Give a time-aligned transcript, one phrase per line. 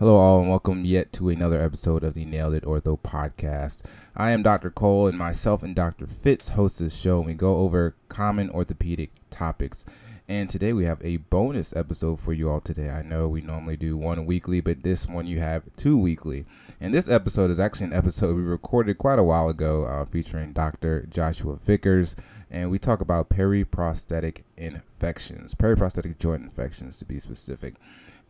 [0.00, 3.80] Hello, all, and welcome yet to another episode of the Nailed It Ortho podcast.
[4.16, 4.70] I am Dr.
[4.70, 6.06] Cole, and myself and Dr.
[6.06, 9.84] Fitz host this show, and we go over common orthopedic topics.
[10.26, 12.88] And today we have a bonus episode for you all today.
[12.88, 16.46] I know we normally do one weekly, but this one you have two weekly.
[16.80, 20.54] And this episode is actually an episode we recorded quite a while ago uh, featuring
[20.54, 21.04] Dr.
[21.10, 22.16] Joshua Vickers.
[22.50, 27.74] And we talk about periprosthetic infections, periprosthetic joint infections to be specific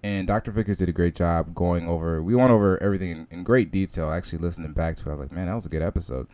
[0.02, 0.50] and Dr.
[0.50, 2.22] Vickers did a great job going over.
[2.22, 4.10] We went over everything in, in great detail.
[4.10, 6.26] Actually, listening back to it, I was like, man, that was a good episode.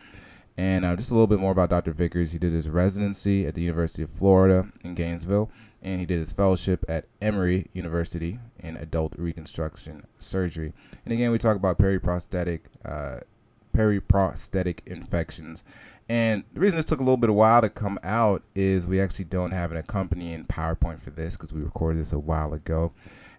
[0.56, 1.92] And uh, just a little bit more about Dr.
[1.92, 2.32] Vickers.
[2.32, 5.50] He did his residency at the University of Florida in Gainesville,
[5.82, 10.72] and he did his fellowship at Emory University in adult reconstruction surgery.
[11.04, 13.20] And again, we talk about periprosthetic uh,
[13.76, 15.62] periprosthetic infections.
[16.08, 19.00] And the reason this took a little bit of while to come out is we
[19.00, 22.92] actually don't have an accompanying PowerPoint for this because we recorded this a while ago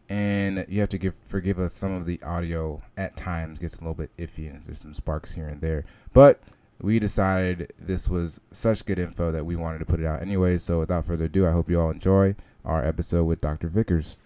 [0.09, 3.81] and you have to give forgive us some of the audio at times gets a
[3.81, 5.85] little bit iffy and there's some sparks here and there.
[6.13, 6.41] But
[6.81, 10.57] we decided this was such good info that we wanted to put it out anyway.
[10.57, 14.21] So without further ado i hope you all enjoy our episode with dr vickers.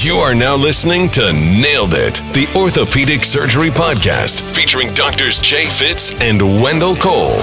[0.00, 6.12] You are now listening to Nailed It, the Orthopedic Surgery Podcast, featuring doctors Jay Fitz
[6.22, 7.36] and Wendell Cole.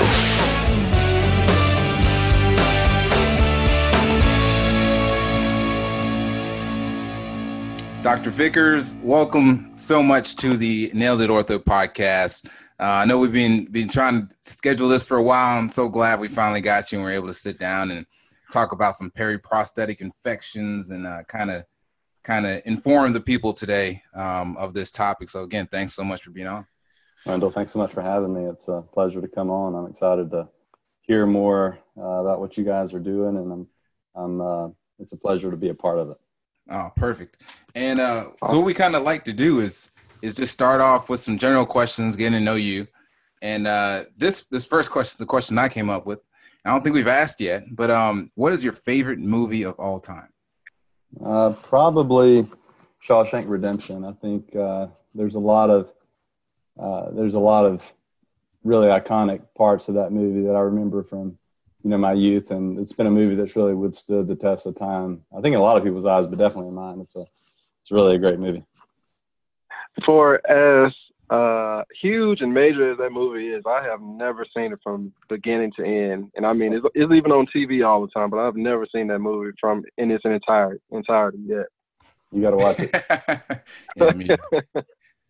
[8.01, 8.29] Dr.
[8.29, 12.45] Vickers, welcome so much to the Nailed It Ortho podcast.
[12.79, 15.59] Uh, I know we've been been trying to schedule this for a while.
[15.59, 18.05] I'm so glad we finally got you and we're able to sit down and
[18.53, 21.65] talk about some periprosthetic infections and kind of
[22.23, 25.29] kind of inform the people today um, of this topic.
[25.29, 26.65] So again, thanks so much for being on.
[27.25, 28.49] Wendell, thanks so much for having me.
[28.49, 29.75] It's a pleasure to come on.
[29.75, 30.47] I'm excited to
[31.01, 33.67] hear more uh, about what you guys are doing, and I'm,
[34.15, 36.17] I'm uh, it's a pleasure to be a part of it.
[36.69, 37.41] Oh, perfect.
[37.75, 41.09] And uh, so what we kind of like to do is is just start off
[41.09, 42.87] with some general questions, getting to know you.
[43.41, 46.19] And uh, this this first question is the question I came up with.
[46.65, 49.99] I don't think we've asked yet, but um, what is your favorite movie of all
[49.99, 50.27] time?
[51.23, 52.47] Uh, probably
[53.07, 54.03] Shawshank Redemption.
[54.05, 55.91] I think uh, there's a lot of
[56.79, 57.93] uh, there's a lot of
[58.63, 61.37] really iconic parts of that movie that I remember from
[61.83, 64.77] you know my youth, and it's been a movie that's really withstood the test of
[64.77, 65.23] time.
[65.35, 67.25] I think in a lot of people's eyes, but definitely in mine, it's a
[67.81, 68.63] it's really a great movie.
[70.05, 70.93] For as
[71.29, 75.71] uh, huge and major as that movie is, I have never seen it from beginning
[75.77, 78.55] to end, and I mean it's, it's even on TV all the time, but I've
[78.55, 81.67] never seen that movie from in its entire entirety yet.
[82.31, 83.63] You got to watch it.
[83.95, 84.29] yeah, me,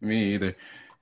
[0.02, 0.56] me either.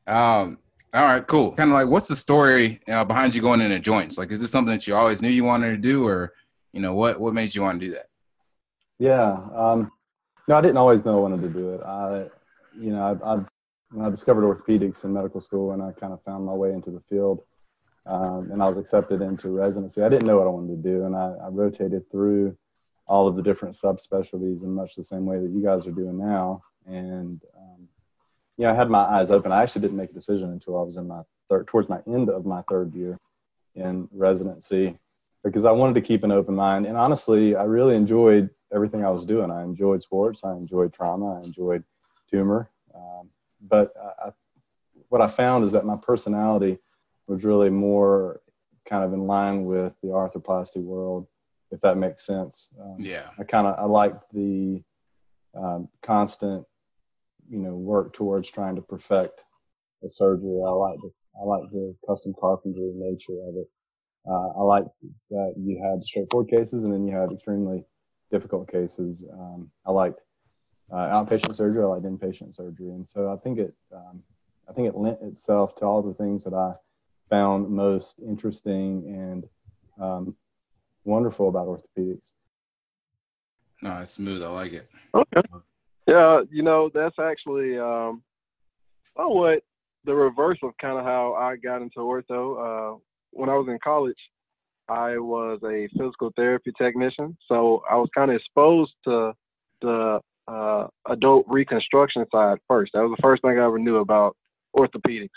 [0.06, 0.60] Um,
[0.98, 1.52] all right, cool.
[1.52, 4.18] Kind of like, what's the story uh, behind you going into joints?
[4.18, 6.34] Like, is this something that you always knew you wanted to do, or
[6.74, 8.08] you know, what what made you want to do that?
[8.98, 9.92] Yeah, um,
[10.48, 11.82] no, I didn't always know I wanted to do it.
[11.82, 12.26] I,
[12.80, 16.46] you know, I, I I discovered orthopedics in medical school, and I kind of found
[16.46, 17.44] my way into the field,
[18.08, 20.02] um, and I was accepted into residency.
[20.02, 22.58] I didn't know what I wanted to do, and I, I rotated through
[23.06, 26.18] all of the different subspecialties in much the same way that you guys are doing
[26.18, 27.88] now, and um,
[28.58, 29.52] yeah, I had my eyes open.
[29.52, 32.30] I actually didn't make a decision until I was in my third, towards my end
[32.30, 33.20] of my third year
[33.76, 34.98] in residency,
[35.44, 36.88] because I wanted to keep an open mind.
[36.88, 39.52] And honestly, I really enjoyed everything I was doing.
[39.52, 40.44] I enjoyed sports.
[40.44, 41.36] I enjoyed trauma.
[41.36, 41.84] I enjoyed
[42.30, 42.70] tumor.
[42.96, 43.30] Um,
[43.62, 43.94] but
[44.26, 44.32] I,
[45.10, 46.80] what I found is that my personality
[47.28, 48.42] was really more
[48.86, 51.28] kind of in line with the arthroplasty world,
[51.72, 52.70] if that makes sense.
[52.82, 53.30] Um, yeah.
[53.38, 54.82] I kind of I liked the
[55.54, 56.66] um, constant
[57.50, 59.44] you know work towards trying to perfect
[60.02, 60.60] the surgery.
[60.66, 63.70] I like the I like the custom carpentry nature of it.
[64.30, 64.84] Uh, I like
[65.30, 67.86] that you had straightforward cases and then you had extremely
[68.32, 69.24] difficult cases.
[69.32, 70.20] Um, I liked
[70.92, 71.84] uh, outpatient surgery.
[71.84, 74.24] I liked inpatient surgery, and so I think it um,
[74.70, 76.74] I think it lent itself to all the things that I
[77.30, 79.48] found most interesting and
[80.02, 80.36] um,
[81.04, 82.32] wonderful about orthopedics.
[83.82, 84.42] No, it's smooth.
[84.44, 84.90] I like it.
[85.14, 85.42] Okay.
[86.08, 88.24] Yeah, you know, that's actually um,
[89.16, 89.64] somewhat
[90.06, 92.96] the reverse of kind of how I got into ortho.
[92.96, 92.98] Uh,
[93.32, 94.18] when I was in college,
[94.88, 99.34] I was a physical therapy technician, so I was kind of exposed to
[99.82, 102.92] the uh, adult reconstruction side first.
[102.94, 104.38] That was the first thing I ever knew about
[104.74, 105.30] orthopedics.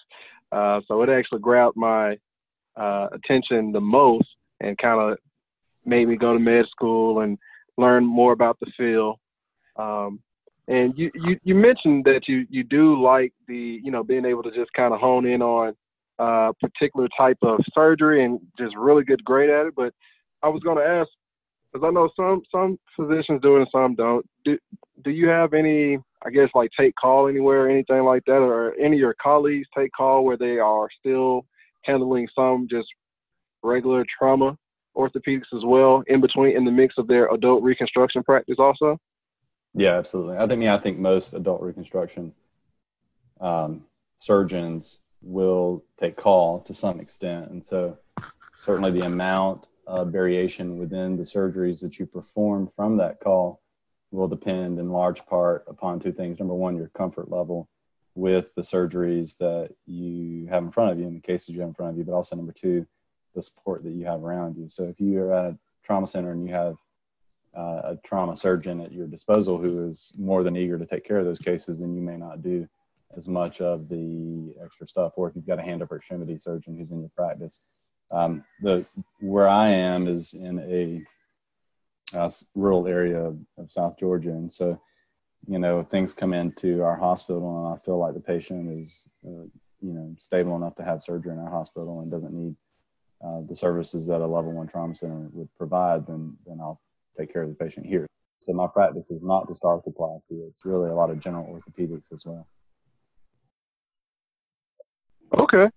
[0.52, 2.16] Uh, so it actually grabbed my
[2.76, 4.28] uh, attention the most
[4.60, 5.18] and kind of
[5.84, 7.38] made me go to med school and
[7.76, 9.18] learn more about the field.
[9.74, 10.20] Um,
[10.70, 14.42] and you, you, you mentioned that you, you do like the, you know, being able
[14.44, 15.74] to just kind of hone in on
[16.18, 19.74] a uh, particular type of surgery and just really get great at it.
[19.74, 19.92] But
[20.42, 21.08] I was going to ask,
[21.72, 24.26] because I know some some physicians do it and some don't.
[24.44, 24.58] Do
[25.04, 28.74] do you have any I guess like take call anywhere, or anything like that, or
[28.74, 31.46] any of your colleagues take call where they are still
[31.82, 32.88] handling some just
[33.62, 34.56] regular trauma
[34.96, 38.98] orthopedics as well in between in the mix of their adult reconstruction practice also?
[39.74, 40.36] Yeah, absolutely.
[40.36, 42.32] I think yeah, I think most adult reconstruction
[43.40, 43.84] um,
[44.16, 47.96] surgeons will take call to some extent, and so
[48.56, 53.60] certainly the amount of variation within the surgeries that you perform from that call
[54.10, 56.38] will depend in large part upon two things.
[56.38, 57.68] Number one, your comfort level
[58.14, 61.68] with the surgeries that you have in front of you, in the cases you have
[61.68, 62.86] in front of you, but also number two,
[63.34, 64.68] the support that you have around you.
[64.68, 66.76] So if you're at a trauma center and you have
[67.56, 71.18] uh, a trauma surgeon at your disposal who is more than eager to take care
[71.18, 72.68] of those cases, then you may not do
[73.16, 75.12] as much of the extra stuff.
[75.16, 77.60] Or if you've got a hand upper extremity surgeon who's in your practice,
[78.10, 78.84] um, the
[79.20, 81.04] where I am is in a
[82.54, 84.80] rural area of, of, South Georgia, and so
[85.46, 89.46] you know things come into our hospital, and I feel like the patient is uh,
[89.80, 92.56] you know stable enough to have surgery in our hospital and doesn't need
[93.24, 96.80] uh, the services that a level one trauma center would provide, then then I'll
[97.20, 98.06] take care of the patient here.
[98.40, 102.24] So my practice is not just arthroplasty; it's really a lot of general orthopedics as
[102.24, 102.46] well.
[105.38, 105.68] Okay.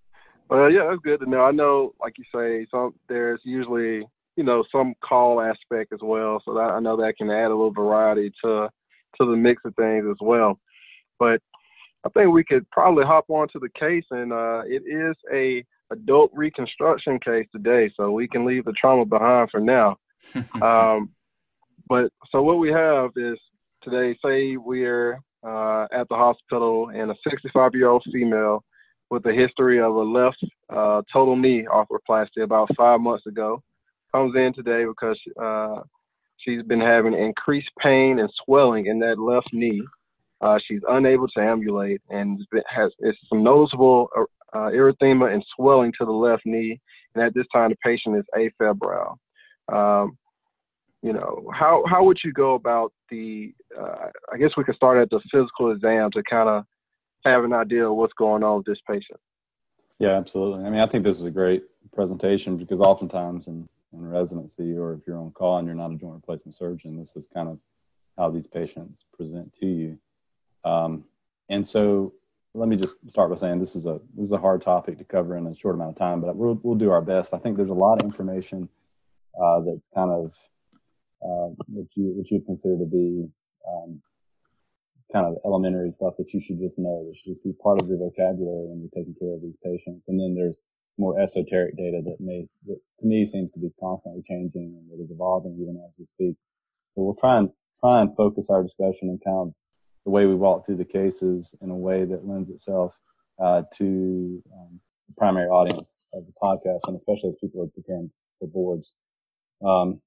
[0.50, 1.44] Well, yeah, that's good to know.
[1.44, 4.06] I know, like you say, some there's usually
[4.38, 7.50] you know some call aspect as well, so that, I know that can add a
[7.50, 8.70] little variety to
[9.18, 10.60] to the mix of things as well.
[11.20, 11.42] But
[12.06, 15.64] I think we could probably hop on to the case, and uh, it is a
[15.92, 19.98] adult reconstruction case today, so we can leave the trauma behind for now.
[20.62, 21.10] um,
[21.88, 23.38] but so what we have is
[23.84, 28.64] today, say we're uh, at the hospital, and a 65 year old female
[29.10, 33.62] with a history of a left uh, total knee arthroplasty about five months ago
[34.14, 35.82] comes in today because uh,
[36.38, 39.82] she's been having increased pain and swelling in that left knee.
[40.42, 44.24] Uh, she's unable to ambulate and has it's some noticeable uh,
[44.58, 46.80] uh, erythema and swelling to the left knee.
[47.16, 49.16] And at this time, the patient is afebrile.
[49.72, 50.18] Um,
[51.04, 53.54] you know, how how would you go about the?
[53.78, 56.64] Uh, I guess we could start at the physical exam to kind of
[57.26, 59.20] have an idea of what's going on with this patient.
[60.00, 60.66] Yeah, absolutely.
[60.66, 61.64] I mean, I think this is a great
[61.94, 65.96] presentation because oftentimes in, in residency or if you're on call and you're not a
[65.96, 67.60] joint replacement surgeon, this is kind of
[68.18, 70.00] how these patients present to you.
[70.64, 71.04] Um,
[71.50, 72.14] and so
[72.54, 75.04] let me just start by saying this is a this is a hard topic to
[75.04, 77.34] cover in a short amount of time, but we'll we'll do our best.
[77.34, 78.70] I think there's a lot of information
[79.42, 80.32] uh, that's kind of
[81.24, 83.28] uh, what you what you'd consider to be
[83.68, 84.02] um,
[85.12, 87.06] kind of elementary stuff that you should just know.
[87.06, 90.08] That should just be part of your vocabulary when you're taking care of these patients.
[90.08, 90.60] And then there's
[90.98, 95.04] more esoteric data that may, that to me seems to be constantly changing and that
[95.04, 96.36] is evolving even as we speak.
[96.90, 97.50] So we'll try and
[97.80, 99.54] try and focus our discussion and kind of
[100.06, 102.94] the way we walk through the cases in a way that lends itself
[103.42, 108.12] uh, to um, the primary audience of the podcast, and especially as people are preparing
[108.40, 108.96] for boards.
[109.66, 110.02] Um,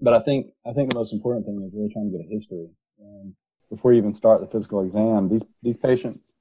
[0.00, 2.34] but I think I think the most important thing is really trying to get a
[2.34, 2.68] history.
[2.98, 3.34] And
[3.70, 6.32] before you even start the physical exam, these these patients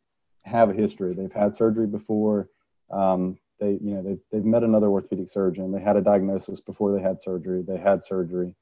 [0.43, 1.13] have a history.
[1.13, 2.49] They've had surgery before.
[2.91, 5.71] Um, they you know they've, they've met another orthopedic surgeon.
[5.71, 7.63] They had a diagnosis before they had surgery.
[7.65, 8.55] They had surgery.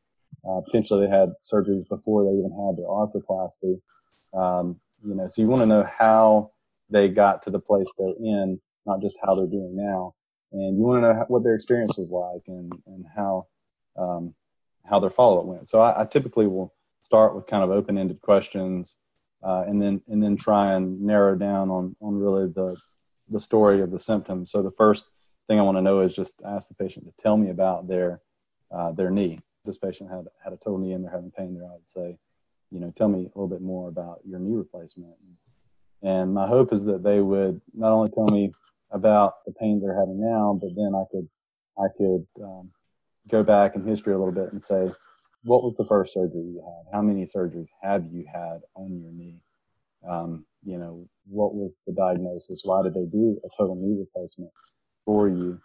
[0.48, 3.82] Uh, potentially they had surgeries before they even had their arthroplasty.
[4.34, 6.52] Um, you know, so you want to know how
[6.90, 10.14] they got to the place they're in, not just how they're doing now.
[10.52, 13.48] And you want to know what their experience was like and, and how,
[13.98, 14.34] um,
[14.86, 15.68] how their follow up went.
[15.68, 18.98] So I, I, typically will start with kind of open ended questions,
[19.44, 22.80] uh, and then, and then try and narrow down on, on really the,
[23.30, 24.52] the story of the symptoms.
[24.52, 25.06] So the first
[25.48, 28.22] thing I want to know is just ask the patient to tell me about their,
[28.72, 29.40] uh, their knee.
[29.66, 31.68] This patient had, had a total knee and they're having pain there.
[31.68, 32.18] I would say,
[32.72, 35.14] you know, tell me a little bit more about your knee replacement.
[36.04, 38.52] And my hope is that they would not only tell me
[38.92, 41.28] about the pain they're having now, but then I could,
[41.78, 42.72] I could um,
[43.30, 44.90] go back in history a little bit and say,
[45.44, 46.96] what was the first surgery you had?
[46.96, 49.42] How many surgeries have you had on your knee?
[50.08, 52.62] Um, you know, what was the diagnosis?
[52.64, 54.52] Why did they do a total knee replacement
[55.06, 55.60] for you?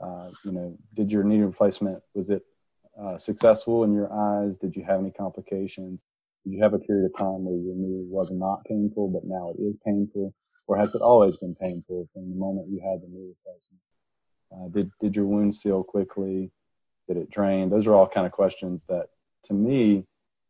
[0.00, 2.42] Uh, you know, did your knee replacement, was it
[3.00, 4.56] uh, successful in your eyes?
[4.58, 6.04] Did you have any complications?
[6.44, 9.52] Did you have a period of time where your knee was not painful, but now
[9.56, 10.32] it is painful?
[10.68, 13.82] Or has it always been painful from the moment you had the knee replacement?
[14.52, 16.52] Uh, did, did your wound seal quickly?
[17.08, 17.70] Did it drain?
[17.70, 19.08] Those are all kind of questions that
[19.44, 20.04] to me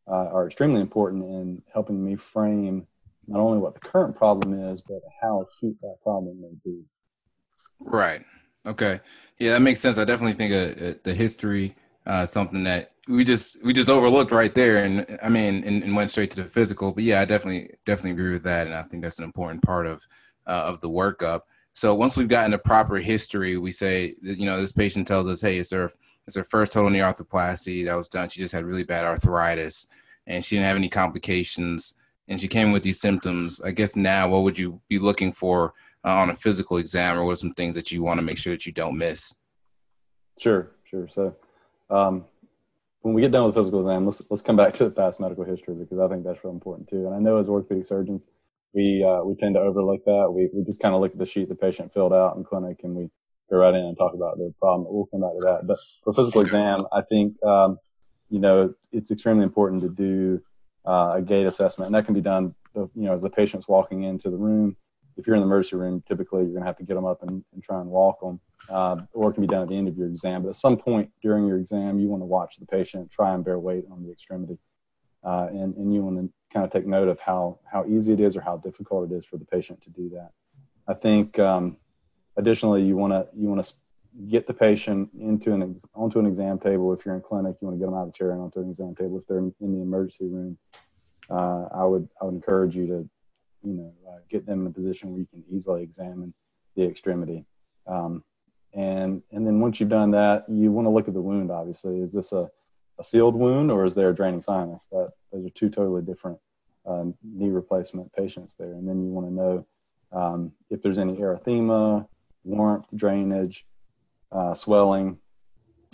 [0.09, 2.87] uh, are extremely important in helping me frame
[3.29, 6.83] not only what the current problem is, but how acute that problem may be.
[7.81, 8.25] Right.
[8.65, 9.01] Okay.
[9.39, 9.99] Yeah, that makes sense.
[9.99, 11.75] I definitely think uh, uh the history
[12.07, 15.97] uh, something that we just we just overlooked right there, and I mean, and, and,
[15.97, 16.93] went straight to the physical.
[16.93, 19.87] But yeah, I definitely definitely agree with that, and I think that's an important part
[19.87, 20.07] of
[20.47, 21.43] uh, of the workup.
[21.75, 25.41] So once we've gotten a proper history, we say you know this patient tells us,
[25.41, 25.91] hey, it's her
[26.27, 28.29] it's her first total knee arthroplasty that was done.
[28.29, 29.87] She just had really bad arthritis,
[30.27, 31.95] and she didn't have any complications,
[32.29, 33.61] and she came with these symptoms.
[33.61, 37.25] I guess now, what would you be looking for uh, on a physical exam, or
[37.25, 39.35] what are some things that you want to make sure that you don't miss?
[40.39, 41.09] Sure, sure.
[41.09, 41.35] So
[41.91, 42.25] um,
[43.03, 45.21] when we get done with the physical exam, let's let's come back to the past
[45.21, 47.07] medical history because I think that's real important too.
[47.07, 48.27] And I know as orthopedic surgeons,
[48.75, 50.29] we uh, we tend to overlook that.
[50.31, 52.81] We we just kind of look at the sheet the patient filled out in clinic
[52.83, 53.11] and we
[53.51, 54.87] go right in and talk about the problem.
[54.91, 55.67] We'll come back to that.
[55.67, 57.79] But for physical exam, I think um,
[58.31, 60.43] you know it's extremely important to do
[60.87, 62.55] uh, a gait assessment, and that can be done.
[62.75, 64.77] You know, as the patient's walking into the room,
[65.17, 67.23] if you're in the emergency room, typically you're going to have to get them up
[67.23, 68.39] and, and try and walk them,
[68.69, 70.43] uh, or it can be done at the end of your exam.
[70.43, 73.45] But at some point during your exam, you want to watch the patient try and
[73.45, 74.59] bear weight on the extremity,
[75.25, 78.21] uh, and and you want to kind of take note of how how easy it
[78.21, 80.31] is or how difficult it is for the patient to do that.
[80.89, 81.79] I think um,
[82.37, 83.73] additionally, you want to you want to
[84.29, 86.93] get the patient into an onto an exam table.
[86.93, 88.61] If you're in clinic, you want to get them out of the chair and onto
[88.61, 89.19] an exam table.
[89.19, 90.59] If they're in, in the emergency room,
[91.31, 93.09] uh, I would I would encourage you to
[93.67, 96.33] you know, uh, get them in a position where you can easily examine
[96.77, 97.45] the extremity.
[97.87, 98.23] Um,
[98.73, 101.51] and and then once you've done that, you want to look at the wound.
[101.51, 102.49] Obviously, is this a,
[102.99, 104.87] a sealed wound or is there a draining sinus?
[104.93, 106.39] That those are two totally different
[106.87, 108.73] um, knee replacement patients there.
[108.73, 109.67] And then you want to know
[110.13, 112.07] um, if there's any erythema,
[112.47, 113.67] warmth, drainage,
[114.33, 115.19] uh, swelling,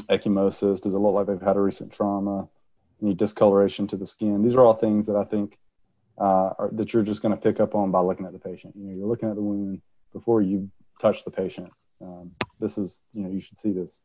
[0.08, 0.80] ecchymosis.
[0.80, 2.48] Does it look like they've had a recent trauma?
[3.02, 4.42] Any discoloration to the skin?
[4.42, 5.58] These are all things that I think
[6.18, 8.74] uh, that you're just going to pick up on by looking at the patient.
[8.76, 9.80] You know, you're looking at the wound
[10.12, 11.72] before you touch the patient.
[12.00, 12.30] Um,
[12.60, 14.00] this is, you know, you should see this.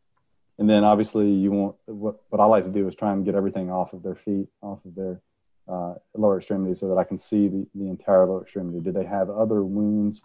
[0.59, 3.35] And then obviously you want what, what I like to do is try and get
[3.35, 5.21] everything off of their feet, off of their
[5.67, 8.79] uh, lower extremity so that I can see the, the entire lower extremity.
[8.79, 10.21] Do they have other wounds?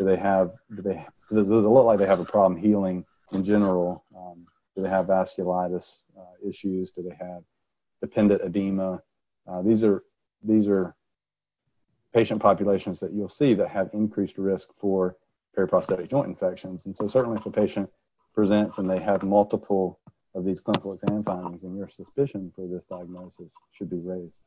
[0.00, 3.44] Do they have, do they, does, it look like they have a problem healing in
[3.44, 4.02] general?
[4.16, 6.90] Um, do they have vasculitis uh, issues?
[6.90, 7.42] Do they have
[8.00, 9.02] dependent edema?
[9.46, 10.02] Uh, these are,
[10.42, 10.96] these are
[12.14, 15.16] patient populations that you'll see that have increased risk for
[15.54, 16.86] periprosthetic joint infections.
[16.86, 17.90] And so certainly if a patient
[18.34, 20.00] presents and they have multiple
[20.34, 24.38] of these clinical exam findings and your suspicion for this diagnosis should be raised.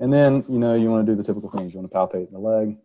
[0.00, 1.72] And then, you know, you want to do the typical things.
[1.72, 2.76] You want to palpate the leg,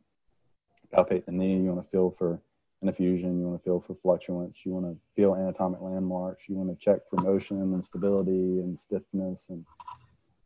[0.93, 1.57] palpate the knee.
[1.57, 2.39] You want to feel for
[2.81, 3.39] an effusion.
[3.39, 4.59] You want to feel for fluctuance.
[4.65, 6.43] You want to feel anatomic landmarks.
[6.47, 9.49] You want to check for motion and stability and stiffness.
[9.49, 9.65] And,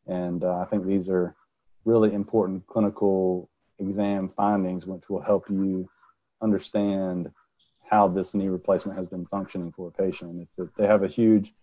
[0.07, 1.35] and uh, I think these are
[1.85, 3.49] really important clinical
[3.79, 5.89] exam findings, which will help you
[6.41, 7.31] understand
[7.89, 10.47] how this knee replacement has been functioning for a patient.
[10.57, 11.53] If they have a huge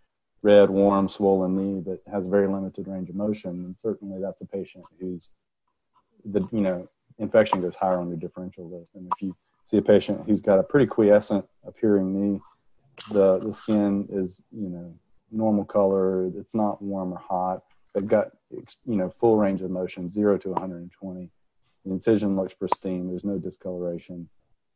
[0.42, 4.46] red, warm, swollen knee that has very limited range of motion, then certainly that's a
[4.46, 5.30] patient who's
[6.24, 6.88] the you know
[7.18, 8.94] infection goes higher on your differential list.
[8.94, 12.40] And if you see a patient who's got a pretty quiescent appearing knee,
[13.10, 14.94] the the skin is you know
[15.30, 17.62] normal color, it's not warm or hot,
[17.94, 21.30] they've got you know full range of motion, zero to 120.
[21.84, 23.08] The incision looks pristine.
[23.08, 24.28] There's no discoloration,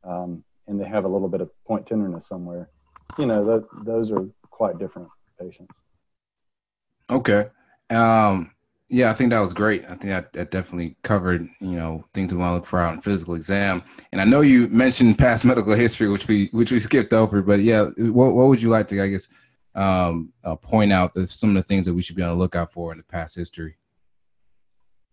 [0.04, 2.68] um, and they have a little bit of point tenderness somewhere.
[3.18, 5.08] You know, that, those are quite different
[5.40, 5.74] patients.
[7.10, 7.48] Okay.
[7.88, 8.50] Um,
[8.90, 9.84] yeah, I think that was great.
[9.84, 12.94] I think that, that definitely covered, you know, things we want to look for out
[12.94, 13.82] in physical exam.
[14.12, 17.60] And I know you mentioned past medical history, which we which we skipped over, but
[17.60, 19.28] yeah, what what would you like to, I guess,
[19.74, 22.72] um, uh, point out some of the things that we should be on the lookout
[22.72, 23.76] for in the past history?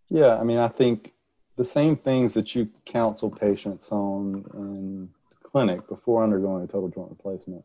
[0.10, 1.12] Yeah, I mean, I think
[1.58, 5.10] the same things that you counsel patients on in
[5.44, 7.64] clinic before undergoing a total joint replacement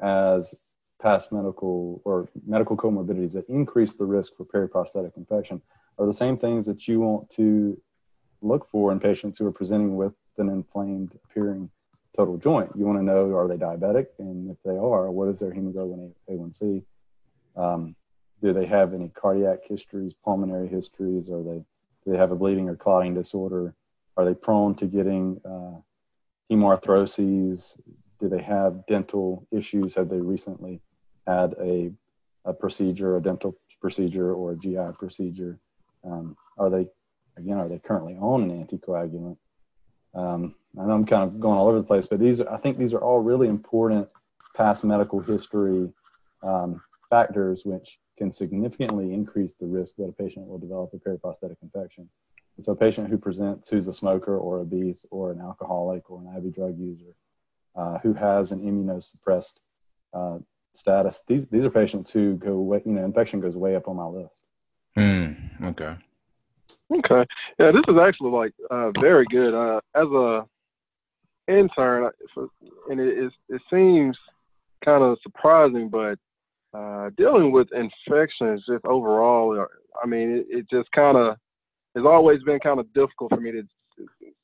[0.00, 0.54] as
[1.00, 5.60] past medical or medical comorbidities that increase the risk for periprosthetic infection
[5.98, 7.80] are the same things that you want to
[8.42, 11.70] look for in patients who are presenting with an inflamed appearing
[12.16, 12.70] total joint.
[12.74, 16.14] You want to know are they diabetic, and if they are, what is their hemoglobin
[16.28, 16.82] A1C?
[17.56, 17.94] Um,
[18.42, 21.30] do they have any cardiac histories, pulmonary histories?
[21.30, 21.62] Are they
[22.04, 23.74] do they have a bleeding or clotting disorder?
[24.16, 25.80] Are they prone to getting uh,
[26.50, 27.78] hemarthroses?
[28.18, 29.94] Do they have dental issues?
[29.94, 30.80] Have they recently
[31.30, 31.92] had a,
[32.44, 35.58] a procedure, a dental procedure, or a GI procedure?
[36.04, 36.88] Um, are they
[37.36, 37.58] again?
[37.58, 39.36] Are they currently on an anticoagulant?
[40.14, 42.78] Um, I know I'm kind of going all over the place, but these I think
[42.78, 44.08] these are all really important
[44.56, 45.92] past medical history
[46.42, 51.56] um, factors which can significantly increase the risk that a patient will develop a periprosthetic
[51.62, 52.08] infection.
[52.56, 56.20] And so a patient who presents who's a smoker or obese or an alcoholic or
[56.20, 57.14] an IV drug user
[57.74, 59.54] uh, who has an immunosuppressed
[60.12, 60.38] uh,
[60.74, 61.20] status.
[61.26, 64.06] These these are patients who go way, you know infection goes way up on my
[64.06, 64.42] list.
[64.96, 65.96] Mm, okay.
[66.92, 67.24] Okay.
[67.58, 69.54] Yeah, this is actually like uh, very good.
[69.54, 70.44] Uh, as a
[71.48, 72.10] intern,
[72.88, 74.16] and it is it seems
[74.84, 76.18] kind of surprising, but
[76.72, 79.64] uh, dealing with infections just overall, uh,
[80.02, 81.36] I mean, it, it just kind of
[81.96, 83.62] has always been kind of difficult for me to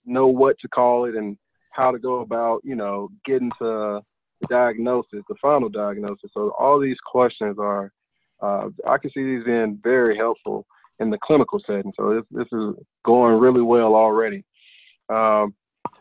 [0.05, 1.39] know what to call it and
[1.71, 4.01] how to go about, you know, getting to
[4.41, 6.31] the diagnosis, the final diagnosis.
[6.33, 7.93] So all these questions are,
[8.43, 10.67] uh, I can see these being very helpful
[10.99, 11.93] in the clinical setting.
[11.97, 12.75] So this, this is
[13.05, 14.45] going really well already.
[15.09, 15.55] Um,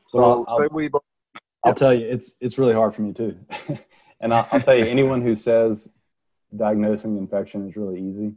[0.09, 0.89] so well, I'll, we,
[1.65, 3.37] I'll tell you, it's it's really hard for me too.
[4.19, 5.89] and I'll, I'll, tell you, anyone who says
[6.55, 8.35] diagnosing infection is really easy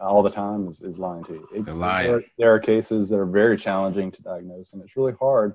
[0.00, 1.48] all the time is, is lying to you.
[1.54, 2.10] It, lying.
[2.10, 5.54] There, there, are cases that are very challenging to diagnose, and it's really hard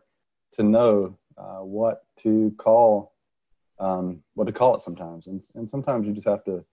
[0.53, 3.12] to know uh, what to call
[3.79, 5.27] um, what to call it sometimes.
[5.27, 6.63] And, and sometimes you just have to,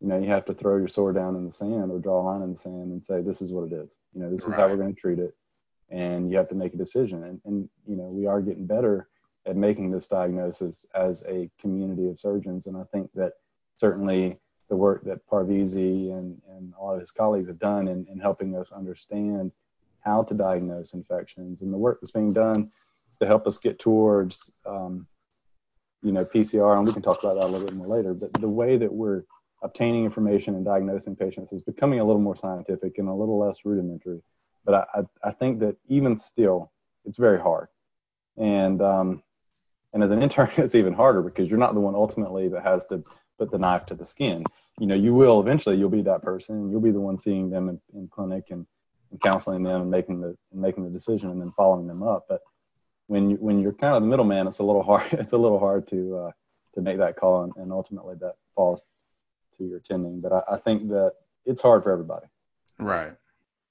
[0.00, 2.24] you know, you have to throw your sword down in the sand or draw a
[2.24, 3.90] line in the sand and say, this is what it is.
[4.14, 5.34] You know, this is how we're going to treat it.
[5.90, 7.24] And you have to make a decision.
[7.24, 9.08] And, and, you know, we are getting better
[9.46, 12.66] at making this diagnosis as a community of surgeons.
[12.66, 13.34] And I think that
[13.76, 14.38] certainly
[14.68, 18.18] the work that Parvizi and, and a lot of his colleagues have done in, in
[18.18, 19.52] helping us understand
[20.00, 22.70] how to diagnose infections and the work that's being done
[23.18, 25.06] to help us get towards um,
[26.02, 28.14] you know PCR, and we can talk about that a little bit more later.
[28.14, 29.24] But the way that we're
[29.62, 33.64] obtaining information and diagnosing patients is becoming a little more scientific and a little less
[33.64, 34.22] rudimentary.
[34.64, 36.72] But I, I, I think that even still,
[37.04, 37.68] it's very hard.
[38.36, 39.22] And um,
[39.92, 42.84] and as an intern, it's even harder because you're not the one ultimately that has
[42.86, 43.02] to
[43.38, 44.44] put the knife to the skin.
[44.78, 45.76] You know, you will eventually.
[45.76, 46.70] You'll be that person.
[46.70, 48.66] You'll be the one seeing them in, in clinic and,
[49.10, 52.26] and counseling them and making the and making the decision and then following them up.
[52.28, 52.40] But
[53.06, 55.12] when you when you're kind of the middleman, it's a little hard.
[55.12, 56.30] It's a little hard to uh,
[56.74, 58.82] to make that call, and, and, ultimately that falls
[59.56, 60.20] to your tending.
[60.20, 61.12] But I, I, think that
[61.46, 62.26] it's hard for everybody.
[62.78, 63.12] Right.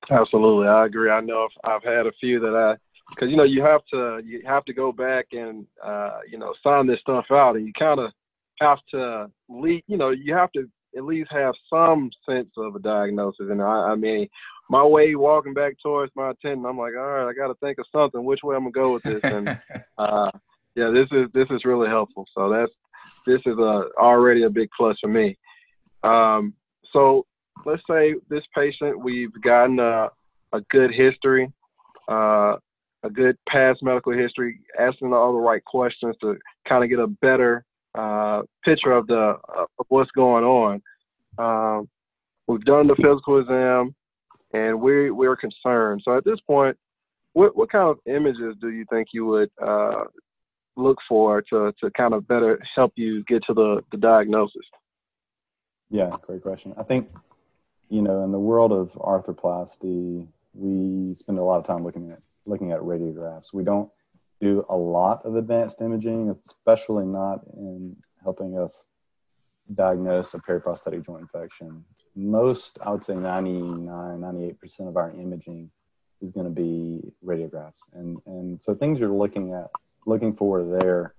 [0.09, 1.11] Absolutely, I agree.
[1.11, 2.75] I know I've, I've had a few that I
[3.09, 6.53] because you know you have to you have to go back and uh, you know
[6.63, 8.11] sign this stuff out, and you kind of
[8.59, 9.83] have to lead.
[9.87, 13.47] You know, you have to at least have some sense of a diagnosis.
[13.49, 14.27] And I, I mean,
[14.69, 17.77] my way walking back towards my attendant, I'm like, all right, I got to think
[17.77, 18.23] of something.
[18.23, 19.23] Which way I'm gonna go with this?
[19.23, 19.49] And
[19.97, 20.31] uh,
[20.75, 22.25] yeah, this is this is really helpful.
[22.35, 22.71] So that's
[23.25, 25.37] this is a already a big plus for me.
[26.03, 26.53] Um,
[26.91, 27.25] so
[27.65, 30.09] let's say this patient, we've gotten a,
[30.53, 31.51] a good history,
[32.09, 32.57] uh,
[33.03, 37.07] a good past medical history, asking all the right questions to kind of get a
[37.07, 40.81] better uh, picture of the uh, of what's going on.
[41.37, 41.89] Um,
[42.47, 43.95] we've done the physical exam,
[44.53, 46.01] and we we're concerned.
[46.03, 46.77] So at this point,
[47.33, 50.05] what what kind of images do you think you would uh,
[50.75, 54.65] look for to to kind of better help you get to the the diagnosis?
[55.89, 56.73] Yeah, great question.
[56.77, 57.09] I think
[57.89, 62.19] you know in the world of arthroplasty, we spend a lot of time looking at
[62.45, 63.53] looking at radiographs.
[63.53, 63.89] We don't
[64.41, 68.87] do a lot of advanced imaging, especially not in helping us
[69.73, 71.83] diagnose a periprosthetic joint infection.
[72.15, 75.69] Most, I would say 99, 98% of our imaging
[76.21, 77.79] is going to be radiographs.
[77.93, 79.69] And, and so things you're looking at,
[80.05, 81.15] looking for there.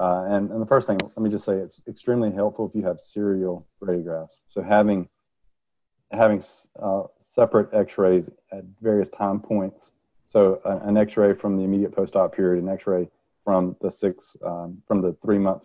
[0.00, 2.86] Uh, and, and the first thing, let me just say it's extremely helpful if you
[2.86, 4.40] have serial radiographs.
[4.48, 5.08] So having,
[6.10, 6.42] having
[6.82, 9.92] uh, separate x-rays at various time points
[10.34, 13.08] so an X-ray from the immediate post-op period, an X-ray
[13.44, 15.62] from the six, um, from the three-month,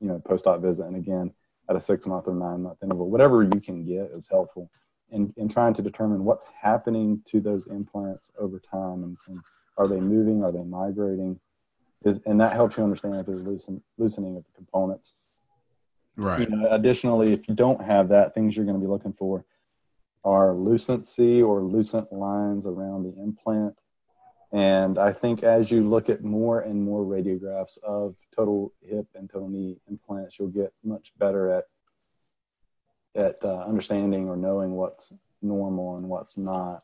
[0.00, 1.32] you know, post-op visit, and again
[1.70, 4.68] at a six-month or nine-month interval, whatever you can get is helpful
[5.12, 9.38] in, in trying to determine what's happening to those implants over time, and, and
[9.76, 11.38] are they moving, are they migrating,
[12.04, 15.12] is, and that helps you understand if there's loosen, loosening of the components.
[16.16, 16.40] Right.
[16.40, 19.44] You know, additionally, if you don't have that, things you're going to be looking for
[20.24, 23.76] are lucency or lucent lines around the implant
[24.52, 29.28] and I think as you look at more and more radiographs of total hip and
[29.28, 31.64] total knee implants, you'll get much better at
[33.14, 36.82] at uh, understanding or knowing what's normal and what's not.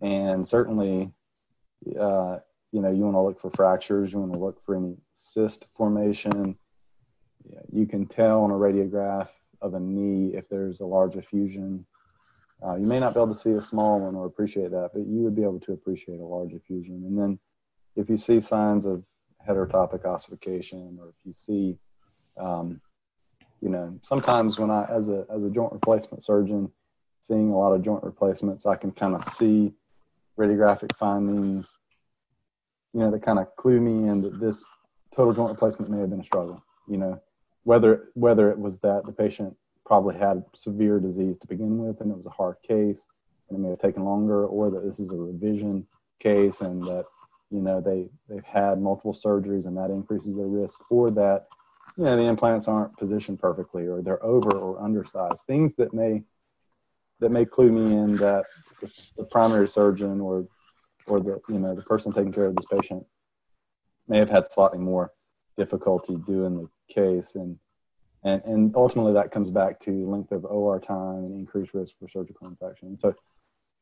[0.00, 1.12] And certainly,
[1.98, 2.38] uh,
[2.72, 4.12] you know, you want to look for fractures.
[4.12, 6.56] You want to look for any cyst formation.
[7.72, 9.28] You can tell on a radiograph
[9.60, 11.84] of a knee if there's a large effusion
[12.66, 15.06] uh, you may not be able to see a small one or appreciate that, but
[15.06, 17.04] you would be able to appreciate a large effusion.
[17.06, 17.38] And then
[17.96, 19.04] if you see signs of
[19.46, 21.78] heterotopic ossification or if you see,
[22.38, 22.80] um,
[23.60, 26.70] you know, sometimes when I, as a, as a joint replacement surgeon,
[27.20, 29.72] seeing a lot of joint replacements, I can kind of see
[30.38, 31.78] radiographic findings,
[32.92, 34.64] you know, that kind of clue me in that this
[35.14, 37.20] total joint replacement may have been a struggle, you know,
[37.64, 39.56] whether whether it was that the patient
[39.88, 43.06] probably had severe disease to begin with and it was a hard case
[43.48, 45.86] and it may have taken longer, or that this is a revision
[46.20, 47.04] case and that
[47.50, 51.46] you know they they've had multiple surgeries and that increases their risk, or that
[51.96, 55.40] you know the implants aren't positioned perfectly or they're over or undersized.
[55.46, 56.22] Things that may
[57.20, 58.44] that may clue me in that
[59.16, 60.46] the primary surgeon or
[61.06, 63.04] or the you know the person taking care of this patient
[64.06, 65.12] may have had slightly more
[65.56, 67.58] difficulty doing the case and
[68.24, 72.08] and and ultimately that comes back to length of OR time and increased risk for
[72.08, 72.98] surgical infection.
[72.98, 73.14] So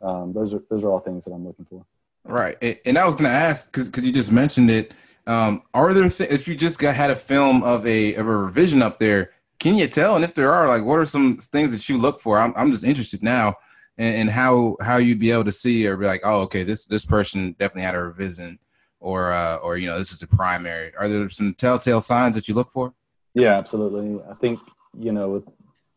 [0.02, 1.84] um, those are those are all things that I'm looking for.
[2.24, 4.92] Right, and I was going to ask because you just mentioned it.
[5.28, 8.36] Um, are there th- if you just got had a film of a of a
[8.36, 9.32] revision up there?
[9.58, 10.16] Can you tell?
[10.16, 12.38] And if there are, like, what are some things that you look for?
[12.38, 13.54] I'm I'm just interested now
[13.98, 17.04] and, how how you'd be able to see or be like, oh, okay, this this
[17.04, 18.58] person definitely had a revision,
[19.00, 20.94] or uh, or you know, this is a primary.
[20.96, 22.94] Are there some telltale signs that you look for?
[23.36, 24.18] Yeah, absolutely.
[24.30, 24.60] I think
[24.98, 25.44] you know, with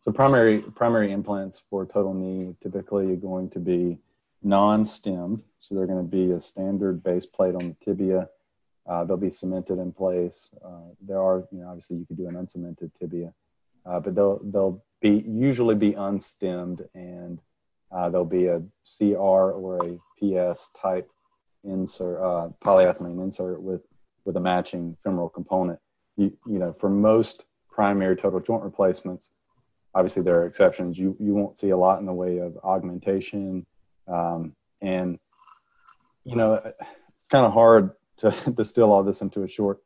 [0.02, 3.98] so primary primary implants for total knee typically are going to be
[4.44, 8.28] non-stemmed, so they're going to be a standard base plate on the tibia.
[8.86, 10.50] Uh, they'll be cemented in place.
[10.66, 13.34] Uh, there are, you know, obviously you could do an uncemented tibia,
[13.86, 17.40] uh, but they'll they'll be usually be unstemmed and
[17.90, 21.10] uh, there'll be a CR or a PS type
[21.64, 23.82] insert, uh, polyethylene insert with
[24.26, 25.80] with a matching femoral component.
[26.20, 29.30] You, you know, for most primary total joint replacements,
[29.96, 31.00] obviously there are exceptions.
[31.00, 33.66] You you won't see a lot in the way of augmentation,
[34.08, 35.18] um, and
[36.26, 36.62] you know,
[37.16, 39.80] it's kind of hard to distill all this into a short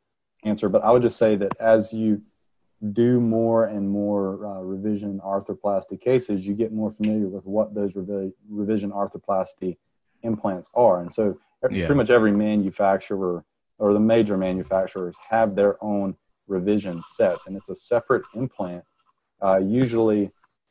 [0.44, 0.68] answer.
[0.68, 2.20] But I would just say that as you
[2.92, 7.92] do more and more uh, revision arthroplasty cases, you get more familiar with what those
[7.92, 9.76] revi- revision arthroplasty
[10.22, 11.00] implants are.
[11.00, 11.38] And so,
[11.70, 11.86] yeah.
[11.86, 13.44] pretty much every manufacturer
[13.78, 16.14] or the major manufacturers have their own
[16.46, 18.84] revision sets, and it's a separate implant,
[19.42, 20.30] uh, usually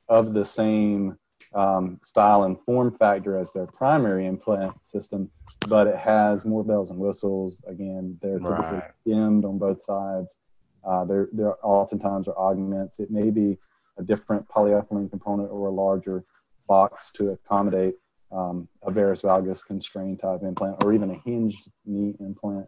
[0.09, 1.17] of the same
[1.55, 5.29] um, style and form factor as their primary implant system,
[5.67, 7.61] but it has more bells and whistles.
[7.67, 8.91] Again, they're typically right.
[9.05, 10.37] dimmed on both sides.
[10.83, 12.99] Uh, there, there oftentimes are augments.
[12.99, 13.57] It may be
[13.97, 16.23] a different polyethylene component or a larger
[16.67, 17.95] box to accommodate
[18.31, 22.65] um, a varus valgus constrained type implant or even a hinged knee implant.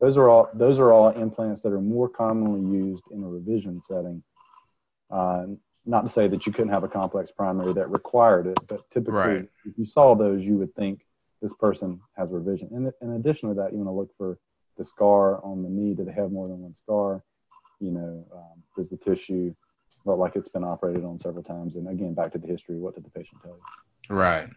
[0.00, 3.80] Those are all those are all implants that are more commonly used in a revision
[3.82, 4.22] setting.
[5.10, 5.46] Uh,
[5.86, 9.18] not to say that you couldn't have a complex primary that required it, but typically,
[9.18, 9.48] right.
[9.64, 11.06] if you saw those, you would think
[11.42, 12.68] this person has revision.
[12.72, 14.38] And in addition to that, you want to look for
[14.76, 15.94] the scar on the knee.
[15.94, 17.24] Do they have more than one scar?
[17.80, 19.54] you know, um, does the tissue
[20.04, 21.76] look like it's been operated on several times?
[21.76, 24.14] And again, back to the history, what did the patient tell you?
[24.14, 24.48] Right.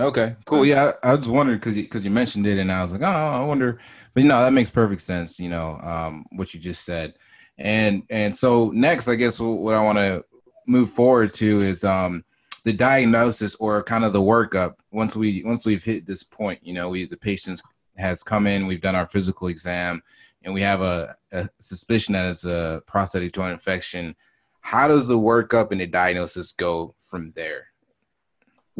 [0.00, 0.34] Okay.
[0.46, 0.64] Cool.
[0.64, 3.02] Yeah, I, I was wondering because because you, you, mentioned it, and I was like,
[3.02, 3.80] oh, I wonder.
[4.14, 5.38] But you know, that makes perfect sense.
[5.38, 7.14] You know, um, what you just said,
[7.58, 10.24] and and so next, I guess what, I want to
[10.66, 12.24] move forward to is um
[12.64, 16.60] the diagnosis or kind of the workup once we once we've hit this point.
[16.62, 17.60] You know, we the patient
[17.96, 20.02] has come in, we've done our physical exam,
[20.42, 24.16] and we have a, a suspicion that it's a prosthetic joint infection,
[24.60, 27.69] how does the workup and the diagnosis go from there?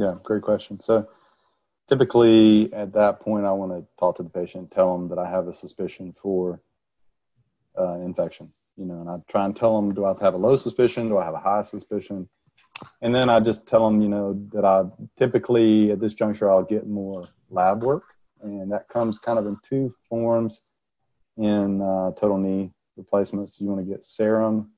[0.01, 0.81] Yeah, great question.
[0.81, 1.07] So
[1.87, 5.29] typically at that point, I want to talk to the patient, tell them that I
[5.29, 6.63] have a suspicion for
[7.79, 8.51] uh, infection.
[8.79, 11.11] You know, and I try and tell them, do I have a low suspicion?
[11.11, 12.31] Do I have a high suspicion?
[13.03, 14.85] And then I just tell them, you know, that I
[15.19, 18.05] typically at this juncture I'll get more lab work,
[18.41, 20.63] and that comes kind of in two forms
[21.37, 23.61] in uh, total knee replacements.
[23.61, 24.71] You want to get serum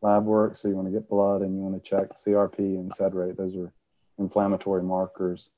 [0.00, 2.90] lab work, so you want to get blood and you want to check CRP and
[2.90, 3.36] SED rate.
[3.36, 3.70] Those are
[4.22, 5.50] inflammatory markers.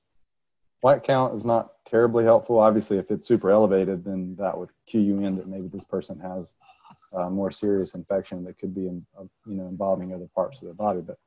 [0.81, 2.59] White count is not terribly helpful.
[2.59, 6.19] Obviously, if it's super elevated, then that would cue you in that maybe this person
[6.19, 6.53] has
[7.15, 10.65] a more serious infection that could be in, uh, you know involving other parts of
[10.65, 11.01] their body.
[11.01, 11.19] But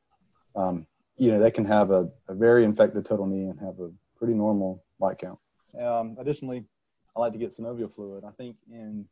[0.55, 0.85] um,
[1.17, 4.33] you know they can have a, a, very infected total knee and have a pretty
[4.33, 5.39] normal white count.
[5.81, 6.65] Um, additionally,
[7.15, 8.23] I like to get synovial fluid.
[8.25, 9.05] I think in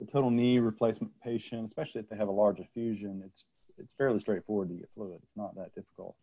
[0.00, 3.44] the total knee replacement patient, especially if they have a large effusion, it's
[3.78, 5.20] it's fairly straightforward to get fluid.
[5.22, 6.16] It's not that difficult,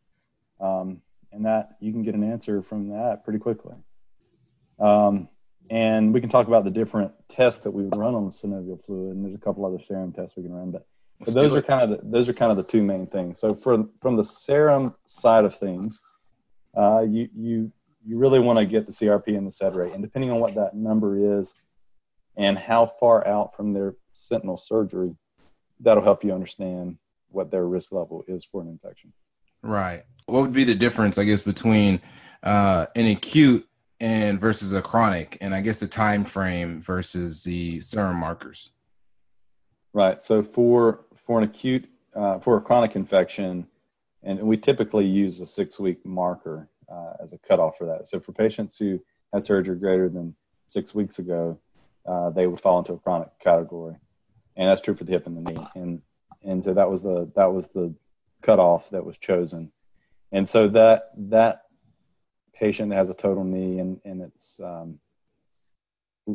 [0.59, 3.75] um, and that you can get an answer from that pretty quickly.
[4.79, 5.27] Um,
[5.69, 9.15] and we can talk about the different tests that we run on the synovial fluid,
[9.15, 10.87] and there's a couple other serum tests we can run, but,
[11.19, 13.39] but those are kind of the, those are kind of the two main things.
[13.39, 16.01] So for from the serum side of things,
[16.77, 17.71] uh, you you
[18.05, 20.55] you really want to get the CRP and the SED rate, and depending on what
[20.55, 21.53] that number is,
[22.37, 25.13] and how far out from their sentinel surgery,
[25.81, 26.97] that'll help you understand
[27.31, 29.11] what their risk level is for an infection.
[29.61, 30.03] Right.
[30.25, 32.01] What would be the difference, I guess, between
[32.43, 33.67] uh, an acute
[33.99, 38.71] and versus a chronic, and I guess the time frame versus the serum markers?
[39.93, 40.23] Right.
[40.23, 43.67] So for for an acute uh, for a chronic infection,
[44.23, 48.07] and we typically use a six week marker uh, as a cutoff for that.
[48.07, 48.99] So for patients who
[49.33, 50.35] had surgery greater than
[50.67, 51.59] six weeks ago,
[52.07, 53.95] uh, they would fall into a chronic category,
[54.55, 55.67] and that's true for the hip and the knee.
[55.75, 56.01] And
[56.43, 57.93] and so that was the that was the
[58.41, 59.71] cutoff that was chosen,
[60.31, 61.63] and so that that
[62.53, 64.99] patient that has a total knee and and it's um,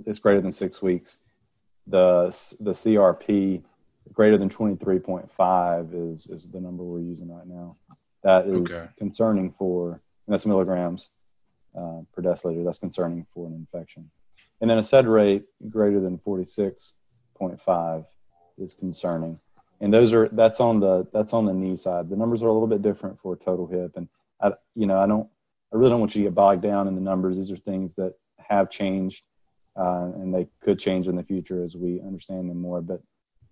[0.07, 1.19] it's greater than six weeks,
[1.87, 2.27] the
[2.61, 3.63] the CRP
[4.13, 7.75] greater than 23.5 is is the number we're using right now.
[8.23, 8.89] That is okay.
[8.99, 11.11] concerning for that's milligrams
[11.77, 12.65] uh, per deciliter.
[12.65, 14.11] That's concerning for an infection.
[14.61, 18.07] And then a SED rate greater than 46.5
[18.57, 19.39] is concerning.
[19.85, 22.09] And those are that's on the that's on the knee side.
[22.09, 23.93] The numbers are a little bit different for total hip.
[23.97, 24.09] And
[24.41, 25.29] I you know I don't
[25.71, 27.37] I really don't want you to get bogged down in the numbers.
[27.37, 29.25] These are things that have changed
[29.77, 32.81] uh, and they could change in the future as we understand them more.
[32.81, 33.03] But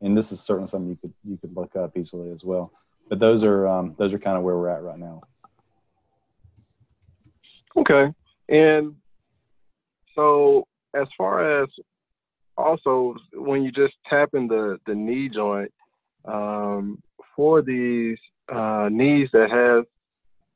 [0.01, 2.73] and this is certainly something you could you could look up easily as well.
[3.11, 5.21] But those are um, those are kind of where we're at right now.
[7.77, 8.11] Okay,
[8.49, 8.95] and
[10.15, 11.69] so as far as
[12.57, 15.71] also when you just tap in the the knee joint
[16.25, 17.03] um,
[17.35, 18.19] for these
[18.53, 19.85] uh, knees that have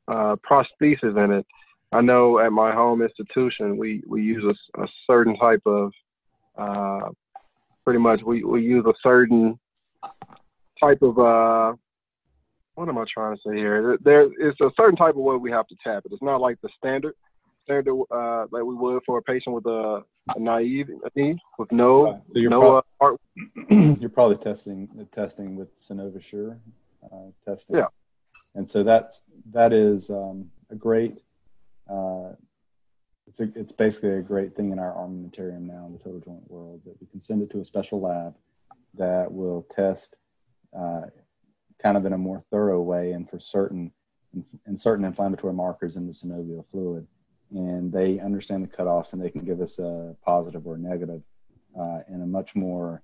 [0.07, 1.45] uh, prosthesis in it,
[1.91, 5.91] I know at my home institution we we use a, a certain type of
[6.57, 7.09] uh,
[7.83, 9.57] pretty much we, we use a certain
[10.79, 11.73] type of uh
[12.75, 13.97] what am I trying to say here?
[14.03, 16.11] There is a certain type of way we have to tap it.
[16.11, 17.15] It's not like the standard
[17.67, 20.03] standard uh like we would for a patient with a,
[20.35, 22.21] a naive knee with no right.
[22.27, 23.19] so you're no prob-
[23.71, 26.57] uh, you're probably testing testing with Synovasure
[27.11, 27.77] uh, testing.
[27.77, 27.87] Yeah.
[28.55, 31.19] And so that's that is um, a great
[31.89, 32.31] uh,
[33.27, 36.49] it's a, it's basically a great thing in our armamentarium now in the total joint
[36.49, 38.35] world that we can send it to a special lab
[38.95, 40.15] that will test
[40.77, 41.01] uh,
[41.81, 43.91] kind of in a more thorough way and for certain
[44.67, 47.07] in certain inflammatory markers in the synovial fluid
[47.51, 51.21] and they understand the cutoffs and they can give us a positive or negative
[51.79, 53.01] uh, in a much more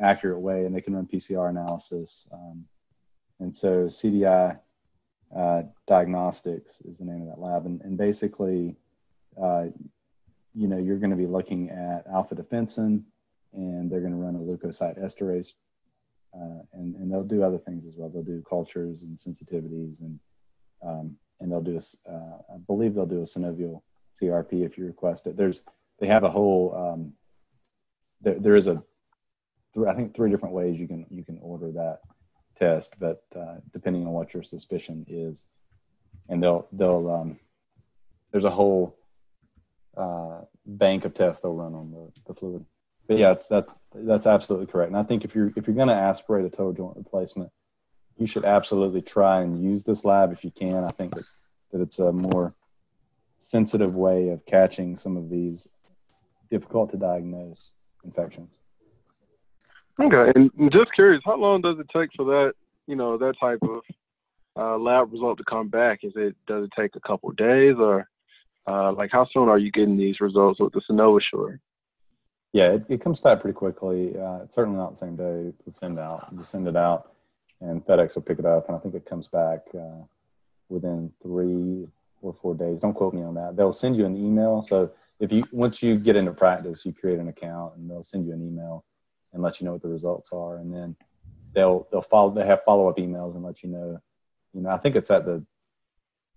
[0.00, 2.64] accurate way and they can run pcr analysis um,
[3.40, 4.52] and so CD uh,
[5.86, 8.76] diagnostics is the name of that lab and, and basically
[9.40, 9.66] uh,
[10.54, 13.02] you know, you're going to be looking at alpha defensin,
[13.52, 15.54] and they're going to run a leukocyte esterase,
[16.34, 18.08] uh, and and they'll do other things as well.
[18.08, 20.18] They'll do cultures and sensitivities, and
[20.82, 23.82] um, and they'll do a, uh, I believe they'll do a synovial
[24.20, 25.36] CRP if you request it.
[25.36, 25.62] There's
[25.98, 27.12] they have a whole um,
[28.20, 28.82] there, there is a
[29.88, 32.00] I think three different ways you can you can order that
[32.58, 35.44] test, but uh, depending on what your suspicion is,
[36.28, 37.38] and they'll they'll um,
[38.30, 38.96] there's a whole
[39.96, 42.64] uh, bank of tests they'll run on the, the fluid.
[43.08, 44.90] But yeah, it's, that's that's absolutely correct.
[44.90, 47.50] And I think if you're if you're going to aspirate a toe joint replacement,
[48.18, 50.84] you should absolutely try and use this lab if you can.
[50.84, 51.24] I think that,
[51.72, 52.52] that it's a more
[53.38, 55.68] sensitive way of catching some of these
[56.50, 57.72] difficult to diagnose
[58.04, 58.58] infections.
[60.00, 62.54] Okay, and just curious, how long does it take for that,
[62.86, 63.82] you know, that type of
[64.56, 66.00] uh, lab result to come back?
[66.02, 68.08] Is it does it take a couple days, or
[68.66, 71.58] uh, like, how soon are you getting these results with the Synovasure?
[72.52, 74.14] Yeah, it, it, comes back pretty quickly.
[74.16, 76.28] Uh, it's certainly not the same day to send out.
[76.32, 77.12] You send it out,
[77.62, 80.02] and FedEx will pick it up, and I think it comes back uh,
[80.68, 81.88] within three
[82.20, 82.80] or four days.
[82.80, 83.56] Don't quote me on that.
[83.56, 84.62] They'll send you an email.
[84.62, 88.26] So if you once you get into practice, you create an account, and they'll send
[88.26, 88.84] you an email
[89.32, 90.96] and let you know what the results are, and then
[91.54, 92.34] they'll they'll follow.
[92.34, 94.00] They have follow up emails and let you know.
[94.52, 95.44] You know, I think it's at the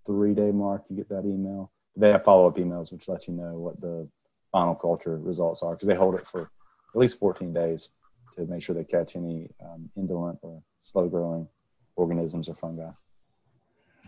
[0.06, 3.34] three day mark you get that email they have follow up emails which let you
[3.34, 4.08] know what the
[4.52, 7.88] final culture results are because they hold it for at least 14 days
[8.34, 11.46] to make sure they catch any um, indolent or slow growing
[11.96, 12.90] organisms or fungi.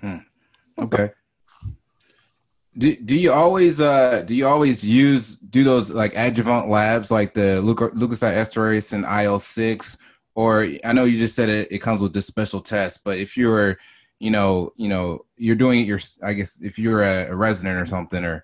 [0.00, 0.16] Hmm.
[0.80, 1.10] Okay.
[2.76, 7.34] Do, do you always uh do you always use do those like adjuvant labs like
[7.34, 9.98] the leuco- leukocyte esterase and IL six
[10.36, 13.36] or I know you just said it, it comes with this special test but if
[13.36, 13.78] you're
[14.18, 15.86] you know, you know, you're doing it.
[15.86, 18.42] Your, I guess, if you're a, a resident or something, or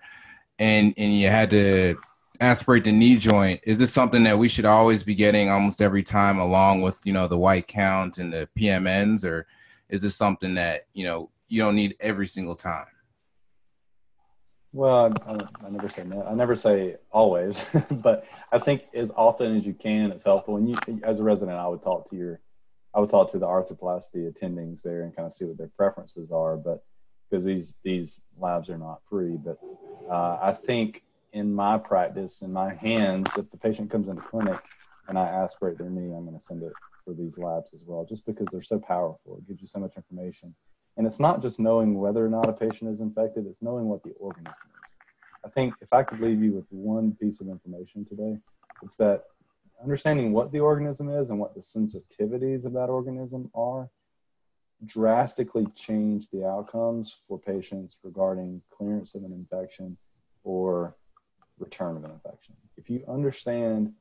[0.59, 1.95] and and you had to
[2.39, 6.03] aspirate the knee joint, is this something that we should always be getting almost every
[6.03, 9.47] time, along with you know the white count and the PMNs, or
[9.89, 12.87] is this something that you know you don't need every single time?
[14.75, 15.13] Well,
[15.63, 16.21] I, never say no.
[16.23, 17.63] I never say always,
[18.03, 20.57] but I think as often as you can, it's helpful.
[20.57, 22.41] And you, as a resident, I would talk to your
[22.93, 26.29] I would talk to the arthroplasty attendings there and kind of see what their preferences
[26.29, 26.57] are.
[26.57, 26.83] But
[27.29, 29.57] because these these labs are not free, but
[30.09, 31.04] uh, I think
[31.35, 34.57] in my practice, in my hands, if the patient comes into clinic
[35.09, 36.71] and I aspirate their knee, I'm going to send it
[37.03, 39.37] for these labs as well, just because they're so powerful.
[39.37, 40.55] It gives you so much information.
[40.95, 44.01] And it's not just knowing whether or not a patient is infected, it's knowing what
[44.01, 44.93] the organism is.
[45.45, 48.37] I think if I could leave you with one piece of information today,
[48.81, 49.23] it's that
[49.83, 53.89] understanding what the organism is and what the sensitivities of that organism are
[54.85, 59.97] drastically change the outcomes for patients regarding clearance of an infection
[60.45, 60.95] or
[61.59, 62.55] return of an infection.
[62.77, 63.93] If you understand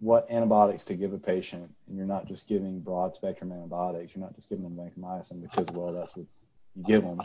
[0.00, 4.24] what antibiotics to give a patient, and you're not just giving broad spectrum antibiotics, you're
[4.24, 6.26] not just giving them vancomycin because, well, that's what
[6.74, 7.20] you give them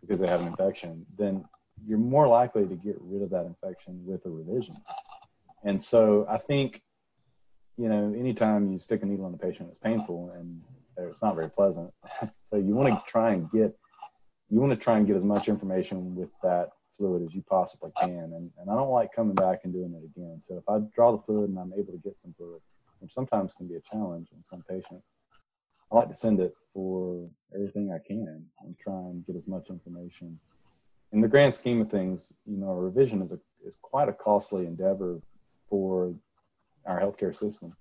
[0.00, 1.44] because they have an infection, then
[1.86, 4.76] you're more likely to get rid of that infection with a revision.
[5.64, 6.82] And so I think,
[7.76, 10.60] you know, anytime you stick a needle in a patient, it's painful and
[10.98, 11.92] it's not very pleasant.
[12.42, 13.76] so you want to try and get,
[14.50, 16.70] you want to try and get as much information with that
[17.00, 18.10] fluid as you possibly can.
[18.36, 20.42] And, and I don't like coming back and doing it again.
[20.46, 22.60] So if I draw the fluid and I'm able to get some fluid,
[22.98, 25.06] which sometimes can be a challenge in some patients,
[25.90, 29.70] I like to send it for everything I can and try and get as much
[29.70, 30.38] information.
[31.12, 34.12] In the grand scheme of things, you know, a revision is a is quite a
[34.12, 35.20] costly endeavor
[35.68, 36.14] for
[36.86, 37.74] our healthcare system.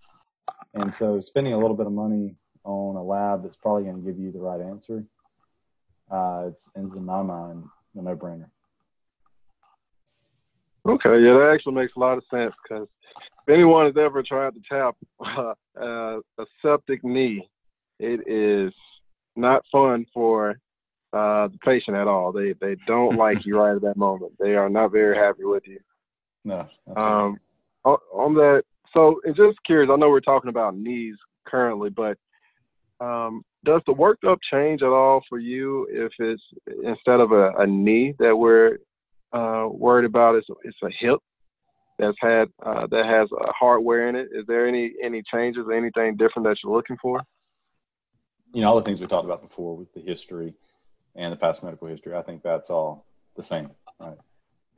[0.73, 4.01] And so spending a little bit of money on a lab that's probably going to
[4.01, 5.05] give you the right answer,
[6.11, 7.63] uh, it's, it's in my mind
[7.95, 8.49] a no brainer.
[10.89, 14.53] Okay, yeah, that actually makes a lot of sense because if anyone has ever tried
[14.55, 17.47] to tap uh, uh, a septic knee,
[17.99, 18.73] it is
[19.35, 20.59] not fun for
[21.13, 22.31] uh, the patient at all.
[22.31, 24.33] They they don't like you right at that moment.
[24.39, 25.79] They are not very happy with you.
[26.43, 26.67] No.
[26.95, 27.39] Um,
[27.85, 29.91] on that, so it's just curious.
[29.93, 32.17] I know we're talking about knees currently, but
[32.99, 36.41] um, does the workup change at all for you if it's
[36.83, 38.79] instead of a, a knee that we're
[39.33, 41.19] uh, worried about is it's a hip
[41.97, 44.29] that's had uh, that has a hardware in it.
[44.31, 47.19] Is there any any changes or anything different that you're looking for?
[48.53, 50.53] You know, all the things we talked about before with the history
[51.15, 52.15] and the past medical history.
[52.15, 54.17] I think that's all the same, right?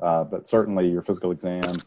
[0.02, 1.78] Uh, but certainly your physical exam,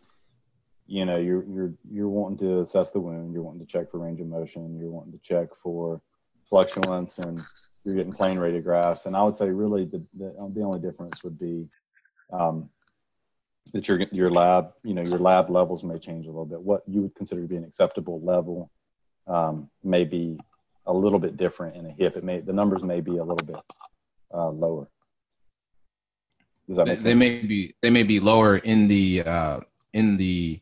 [0.87, 3.35] you know, you're you're you're wanting to assess the wound.
[3.35, 4.79] You're wanting to check for range of motion.
[4.79, 6.01] You're wanting to check for
[6.49, 7.43] fluctuance, and
[7.85, 9.07] you're getting plain radiographs.
[9.07, 11.67] And I would say really the the, the only difference would be
[12.33, 12.71] um,
[13.73, 16.61] that your your lab, you know, your lab levels may change a little bit.
[16.61, 18.71] What you would consider to be an acceptable level
[19.27, 20.39] um, may be
[20.87, 22.17] a little bit different in a hip.
[22.17, 23.57] It may the numbers may be a little bit
[24.33, 24.89] uh, lower.
[26.69, 27.05] Does that make they, sense?
[27.05, 29.61] They may be they may be lower in the uh,
[29.93, 30.61] in the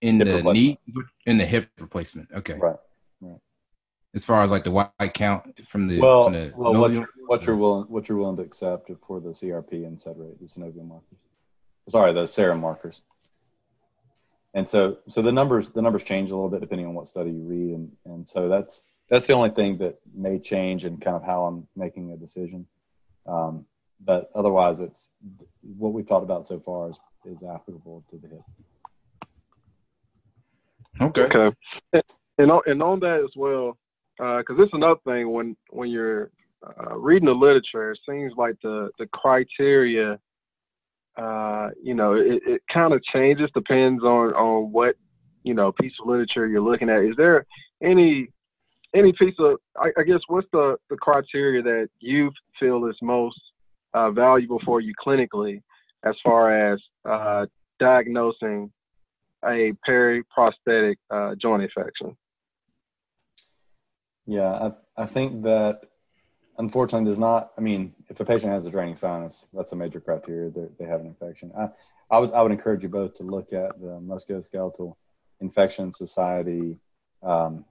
[0.00, 0.78] in hip the knee
[1.26, 2.28] in the hip replacement.
[2.34, 2.54] Okay.
[2.54, 2.76] Right.
[4.12, 4.18] Right.
[4.18, 7.08] As far as like the white count from the well, from the well, what you're,
[7.26, 10.46] what you're willing what you're willing to accept for the CRP and SED rate, the
[10.46, 11.18] synovial markers.
[11.88, 13.02] Sorry, the serum markers.
[14.54, 17.30] And so, so the numbers the numbers change a little bit depending on what study
[17.30, 21.16] you read, and and so that's that's the only thing that may change in kind
[21.16, 22.66] of how I'm making a decision.
[23.26, 23.64] Um,
[24.04, 25.10] but otherwise, it's
[25.62, 28.42] what we've talked about so far is is applicable to the hip.
[31.00, 31.22] Okay.
[31.22, 31.56] Okay.
[32.38, 33.76] And on, and on that as well,
[34.20, 36.30] because uh, it's another thing when when you're
[36.66, 40.18] uh, reading the literature, it seems like the the criteria,
[41.16, 44.96] uh, you know, it, it kind of changes depends on on what
[45.42, 47.02] you know piece of literature you're looking at.
[47.02, 47.46] Is there
[47.82, 48.28] any
[48.94, 53.40] any piece of I, I guess what's the the criteria that you feel is most
[53.94, 55.62] uh, valuable for you clinically
[56.04, 56.78] as far as
[57.08, 57.46] uh,
[57.78, 58.70] diagnosing
[59.46, 62.14] a periprosthetic uh, joint infection?
[64.30, 65.80] Yeah, I, I think that
[66.56, 69.98] unfortunately there's not, I mean, if a patient has a draining sinus, that's a major
[69.98, 71.50] criteria that they have an infection.
[71.58, 71.70] I,
[72.12, 74.94] I would, I would encourage you both to look at the Musculoskeletal
[75.40, 76.78] Infection Society.
[77.24, 77.64] Um,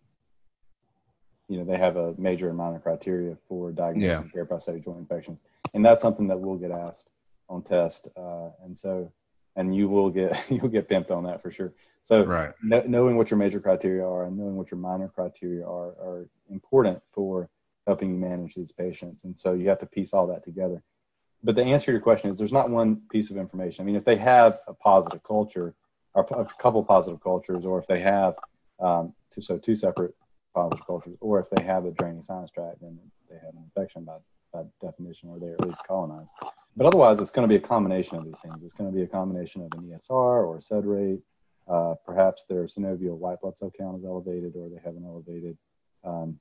[1.47, 4.79] you know, they have a major and minor criteria for diagnosing yeah.
[4.83, 5.39] joint infections.
[5.73, 7.07] And that's something that will get asked
[7.47, 8.09] on test.
[8.17, 9.13] Uh, and so
[9.55, 11.73] and you will get you'll get pimped on that for sure.
[12.03, 12.53] So right.
[12.63, 17.01] knowing what your major criteria are and knowing what your minor criteria are are important
[17.11, 17.49] for
[17.85, 19.23] helping you manage these patients.
[19.23, 20.81] And so you have to piece all that together.
[21.43, 23.83] But the answer to your question is there's not one piece of information.
[23.83, 25.73] I mean, if they have a positive culture
[26.13, 28.35] or a couple positive cultures, or if they have
[28.79, 30.15] um, two, so two separate
[30.53, 32.99] positive cultures, or if they have a draining sinus tract, then
[33.29, 34.17] they have an infection by,
[34.53, 36.31] by definition, or they're at least colonized.
[36.75, 38.55] But otherwise, it's going to be a combination of these things.
[38.63, 41.19] It's going to be a combination of an ESR or a SED rate.
[41.67, 45.57] Uh, perhaps their synovial white blood cell count is elevated, or they have an elevated
[46.03, 46.39] um,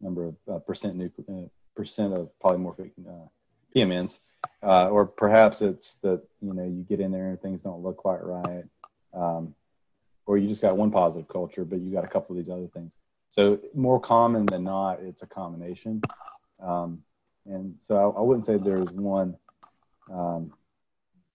[0.00, 3.28] number of uh, percent nucle- uh, percent of polymorphic uh,
[3.74, 4.18] PMNs,
[4.62, 7.96] uh, or perhaps it's that you know you get in there and things don't look
[7.96, 8.64] quite right.
[9.14, 9.54] Um,
[10.26, 12.68] or you just got one positive culture, but you got a couple of these other
[12.68, 12.98] things.
[13.30, 16.02] So more common than not, it's a combination.
[16.62, 17.02] Um,
[17.48, 19.36] and so I, I, wouldn't say there's one,
[20.12, 20.52] um,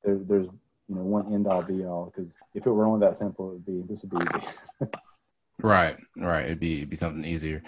[0.04, 0.48] there, there's
[0.88, 3.54] you know one end all be all because if it were only that simple, it
[3.54, 4.48] would be this would be easy.
[5.62, 6.46] right, right.
[6.46, 7.64] It'd be it'd be something easier.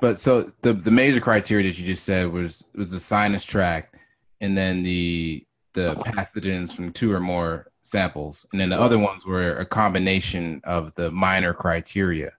[0.00, 3.96] But so the the major criteria that you just said was was the sinus tract,
[4.40, 9.24] and then the the pathogens from two or more samples, and then the other ones
[9.26, 12.32] were a combination of the minor criteria.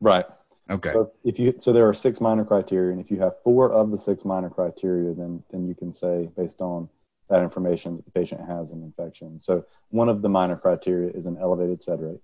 [0.00, 0.26] Right.
[0.68, 0.90] Okay.
[0.90, 3.90] So if you so there are six minor criteria, and if you have four of
[3.90, 6.88] the six minor criteria, then then you can say based on
[7.28, 9.38] that information that the patient has an infection.
[9.40, 12.20] So one of the minor criteria is an elevated sed rate.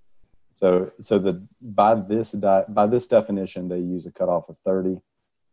[0.55, 5.01] So so the by this di, by this definition, they use a cutoff of 30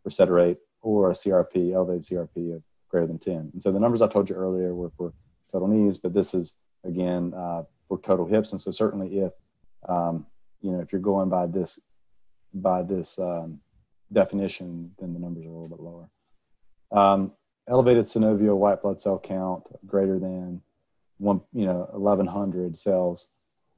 [0.04, 3.52] for sed rate or a CRP elevated CRP of greater than 10.
[3.54, 5.14] And so the numbers I told you earlier were for
[5.52, 8.52] total knees, but this is again uh, for total hips.
[8.52, 9.34] And so certainly if
[9.88, 10.26] um,
[10.62, 11.80] you know if you're going by this
[12.54, 13.60] by this um,
[14.12, 16.10] definition, then the numbers are a little bit lower.
[16.92, 17.34] Um,
[17.68, 20.62] elevated synovial white blood cell count greater than
[21.18, 23.28] one, you know, 1100 cells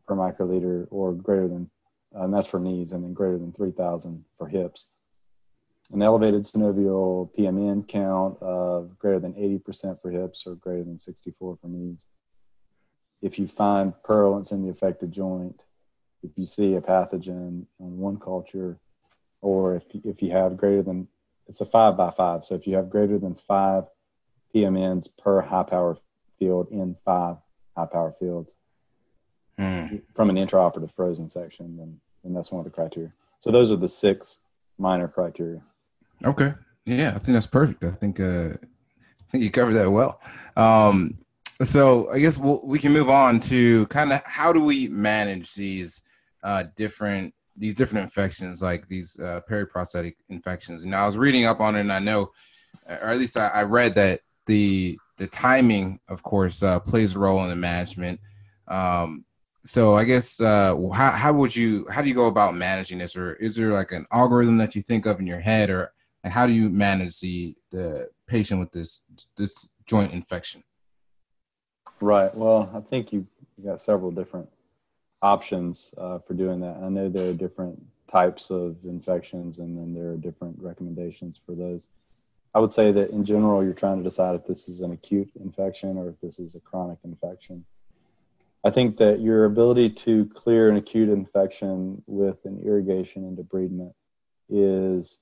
[0.08, 1.70] per microliter or greater than,
[2.14, 4.88] and that's for knees, and then greater than 3000 for hips.
[5.92, 11.58] An elevated synovial PMN count of greater than 80% for hips or greater than 64
[11.62, 12.06] for knees.
[13.22, 15.62] If you find purulence in the affected joint,
[16.24, 18.78] if you see a pathogen on one culture,
[19.42, 21.08] or if if you have greater than
[21.48, 22.46] it's a five by five.
[22.46, 23.84] So if you have greater than five
[24.56, 25.98] PMNs per high power
[26.40, 27.38] field in five
[27.76, 28.56] high power fields
[29.60, 30.02] mm.
[30.16, 33.12] from an intraoperative frozen section, then, then that's one of the criteria.
[33.40, 34.40] So those are the six
[34.78, 35.62] minor criteria.
[36.24, 36.54] Okay.
[36.86, 37.84] Yeah, I think that's perfect.
[37.84, 40.20] I think uh, I think you covered that well.
[40.56, 41.18] Um,
[41.64, 45.54] so I guess we'll, we can move on to kind of how do we manage
[45.54, 46.02] these
[46.44, 50.84] uh, different these different infections, like these uh, periprosthetic infections.
[50.84, 52.32] And I was reading up on it, and I know,
[52.88, 57.20] or at least I, I read that the the timing, of course, uh, plays a
[57.20, 58.20] role in the management.
[58.68, 59.26] Um,
[59.64, 63.16] so I guess uh, how how would you how do you go about managing this,
[63.16, 66.48] or is there like an algorithm that you think of in your head, or how
[66.48, 69.02] do you manage the the patient with this
[69.38, 70.64] this joint infection?
[72.00, 72.34] Right.
[72.34, 73.28] Well, I think you,
[73.58, 74.50] you got several different
[75.22, 76.78] options uh, for doing that.
[76.82, 81.54] I know there are different types of infections, and then there are different recommendations for
[81.54, 81.88] those.
[82.54, 85.32] I would say that in general, you're trying to decide if this is an acute
[85.40, 87.64] infection or if this is a chronic infection.
[88.64, 93.94] I think that your ability to clear an acute infection with an irrigation and debridement
[94.50, 95.20] is,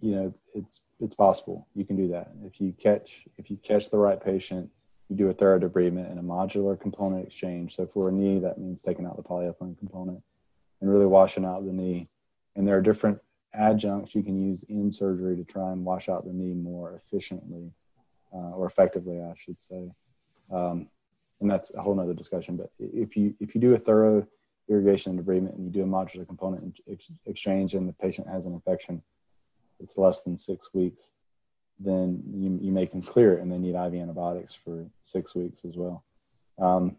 [0.00, 1.66] you know, it's it's possible.
[1.74, 4.70] You can do that if you catch if you catch the right patient
[5.08, 7.76] you do a thorough debridement and a modular component exchange.
[7.76, 10.22] So for a knee, that means taking out the polyethylene component
[10.80, 12.08] and really washing out the knee.
[12.56, 13.18] And there are different
[13.54, 17.72] adjuncts you can use in surgery to try and wash out the knee more efficiently
[18.34, 19.90] uh, or effectively, I should say.
[20.52, 20.88] Um,
[21.40, 22.56] and that's a whole nother discussion.
[22.56, 24.26] But if you if you do a thorough
[24.68, 28.44] irrigation and debridement and you do a modular component ex- exchange and the patient has
[28.44, 29.02] an infection,
[29.80, 31.12] it's less than six weeks
[31.80, 35.64] then you, you make them clear it and they need IV antibiotics for six weeks
[35.64, 36.04] as well.
[36.58, 36.96] Um,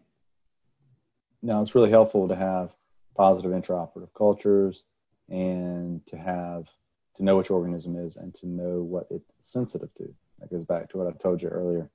[1.42, 2.70] now, it's really helpful to have
[3.16, 4.84] positive intraoperative cultures
[5.28, 6.68] and to have
[7.16, 10.14] to know which organism is and to know what it's sensitive to.
[10.38, 11.88] That goes back to what I told you earlier.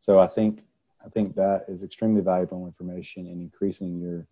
[0.00, 0.62] So I think
[1.04, 4.26] I think that is extremely valuable information in increasing your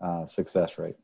[0.00, 0.96] uh, success rate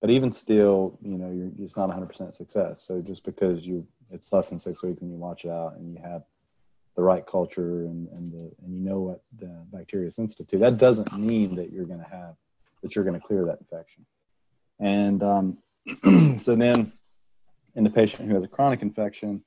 [0.00, 2.82] but even still, you know, you're, it's not 100% success.
[2.82, 5.92] So just because you it's less than six weeks and you watch it out and
[5.92, 6.22] you have
[6.96, 10.58] the right culture and and the and you know what the bacteria is sensitive to,
[10.58, 12.34] that doesn't mean that you're going to have
[12.82, 14.06] that you're going to clear that infection.
[14.78, 15.58] And um,
[16.38, 16.92] so then,
[17.74, 19.42] in the patient who has a chronic infection,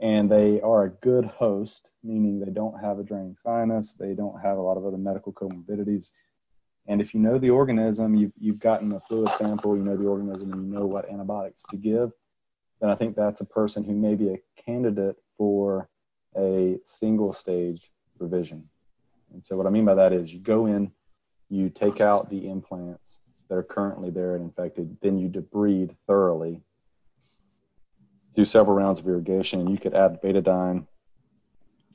[0.00, 4.40] and they are a good host, meaning they don't have a draining sinus, they don't
[4.40, 6.10] have a lot of other medical comorbidities
[6.86, 10.08] and if you know the organism, you've, you've gotten a fluid sample, you know the
[10.08, 12.10] organism, and you know what antibiotics to give,
[12.80, 15.88] then I think that's a person who may be a candidate for
[16.36, 18.68] a single stage revision.
[19.32, 20.90] And so, what I mean by that is you go in,
[21.48, 26.62] you take out the implants that are currently there and infected, then you debride thoroughly,
[28.34, 29.70] do several rounds of irrigation.
[29.70, 30.86] You could add betadine,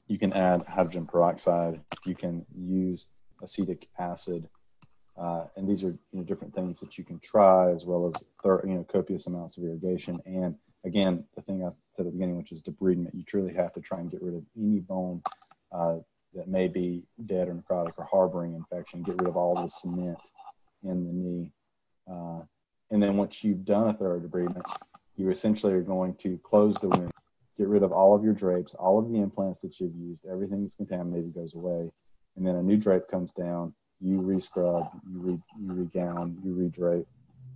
[0.07, 3.07] you can add hydrogen peroxide, you can use
[3.41, 4.47] acetic acid
[5.17, 8.21] uh, and these are you know, different things that you can try as well as
[8.41, 10.19] thorough, you know copious amounts of irrigation.
[10.25, 10.55] And
[10.85, 13.81] again, the thing I said at the beginning, which is debridement, you truly have to
[13.81, 15.21] try and get rid of any bone
[15.71, 15.97] uh,
[16.33, 19.01] that may be dead or necrotic or harboring infection.
[19.01, 20.19] Get rid of all the cement
[20.83, 21.51] in the knee.
[22.09, 22.43] Uh,
[22.91, 24.63] and then once you've done a thorough debridement,
[25.15, 27.11] you essentially are going to close the wound,
[27.57, 30.61] get rid of all of your drapes, all of the implants that you've used, everything
[30.61, 31.89] that's contaminated goes away.
[32.35, 37.05] And then a new drape comes down, you rescrub, you, re, you regown, you redrape,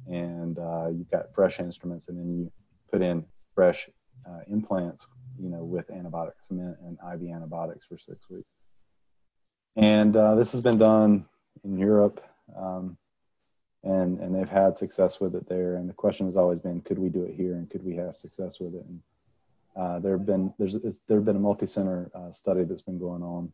[0.07, 2.51] and uh, you've got fresh instruments, and then you
[2.91, 3.89] put in fresh
[4.27, 5.05] uh, implants,
[5.39, 8.47] you know, with antibiotic cement and IV antibiotics for six weeks.
[9.75, 11.25] And uh, this has been done
[11.63, 12.21] in Europe,
[12.57, 12.97] um,
[13.83, 15.75] and and they've had success with it there.
[15.75, 18.17] And the question has always been, could we do it here, and could we have
[18.17, 18.85] success with it?
[18.85, 19.01] And
[19.75, 20.77] uh, there have been there's
[21.07, 23.51] there have been a multi-center uh, study that's been going on,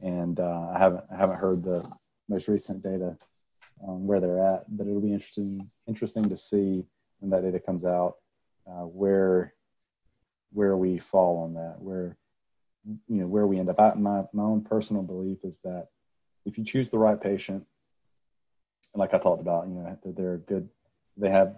[0.00, 1.88] and uh, I haven't I haven't heard the
[2.28, 3.16] most recent data
[3.86, 6.84] um, where they're at, but it'll be interesting interesting to see
[7.20, 8.16] when that data comes out
[8.66, 9.54] uh, where
[10.52, 12.16] where we fall on that, where
[12.84, 13.80] you know where we end up.
[13.80, 15.88] I, my my own personal belief is that
[16.44, 17.66] if you choose the right patient,
[18.94, 20.68] like I talked about, you know, that they're good,
[21.16, 21.56] they have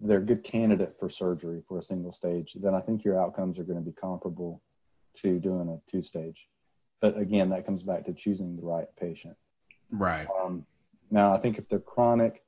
[0.00, 3.58] they're a good candidate for surgery for a single stage, then I think your outcomes
[3.58, 4.62] are going to be comparable
[5.16, 6.48] to doing a two stage.
[7.00, 9.36] But again, that comes back to choosing the right patient.
[9.90, 10.26] Right.
[10.42, 10.64] Um,
[11.10, 12.42] now, I think if they're chronic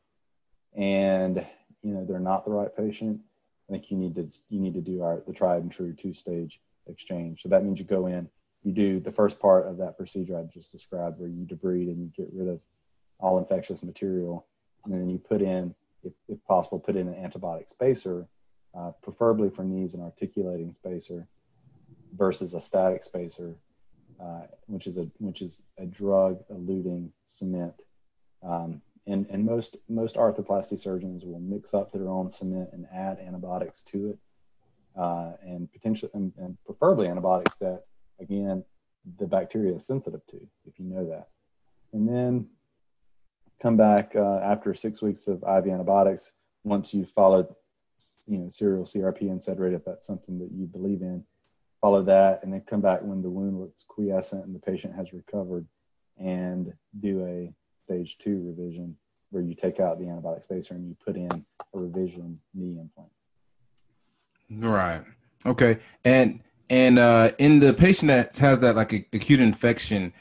[0.77, 1.45] and
[1.83, 3.21] you know they're not the right patient,
[3.69, 6.13] I think you need to you need to do our the tried and true two
[6.13, 7.43] stage exchange.
[7.43, 8.29] So that means you go in,
[8.63, 12.01] you do the first part of that procedure I just described, where you debride and
[12.01, 12.61] you get rid of
[13.19, 14.47] all infectious material,
[14.85, 18.27] and then you put in, if, if possible, put in an antibiotic spacer,
[18.77, 21.27] uh, preferably for knees and articulating spacer,
[22.17, 23.55] versus a static spacer,
[24.21, 27.75] uh, which is a which is a drug eluting cement.
[28.43, 33.19] Um, and, and most most arthroplasty surgeons will mix up their own cement and add
[33.19, 34.19] antibiotics to it,
[34.99, 37.85] uh, and potentially and, and, preferably antibiotics that
[38.21, 38.63] again
[39.19, 41.29] the bacteria is sensitive to, if you know that.
[41.93, 42.47] And then
[43.61, 46.33] come back uh, after six weeks of IV antibiotics
[46.65, 47.47] once you've followed,
[48.27, 51.25] you know, serial CRP and sed rate if that's something that you believe in.
[51.81, 55.13] Follow that, and then come back when the wound looks quiescent and the patient has
[55.13, 55.67] recovered,
[56.19, 57.53] and do a
[57.85, 58.97] stage two revision
[59.31, 63.11] where you take out the antibiotic spacer and you put in a revision knee implant.
[64.51, 65.05] Right.
[65.47, 65.79] Okay.
[66.05, 70.13] And and uh, in the patient that has that like acute infection,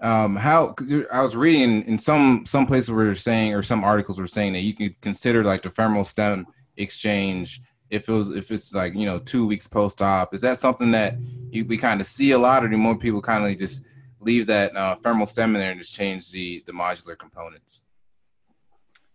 [0.00, 0.74] um, how
[1.12, 4.60] I was reading in some some places were saying or some articles were saying that
[4.60, 6.46] you could consider like the femoral stem
[6.76, 7.60] exchange
[7.90, 10.34] if it was if it's like you know two weeks post op.
[10.34, 11.16] Is that something that
[11.50, 13.84] you, we kind of see a lot, or do more people kind of just
[14.20, 17.82] leave that uh, femoral stem in there and just change the the modular components.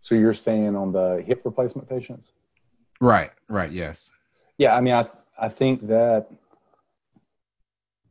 [0.00, 2.32] So you're saying on the hip replacement patients?
[3.00, 3.30] Right.
[3.48, 3.72] Right.
[3.72, 4.10] Yes.
[4.58, 4.74] Yeah.
[4.74, 5.08] I mean, I
[5.38, 6.26] I think that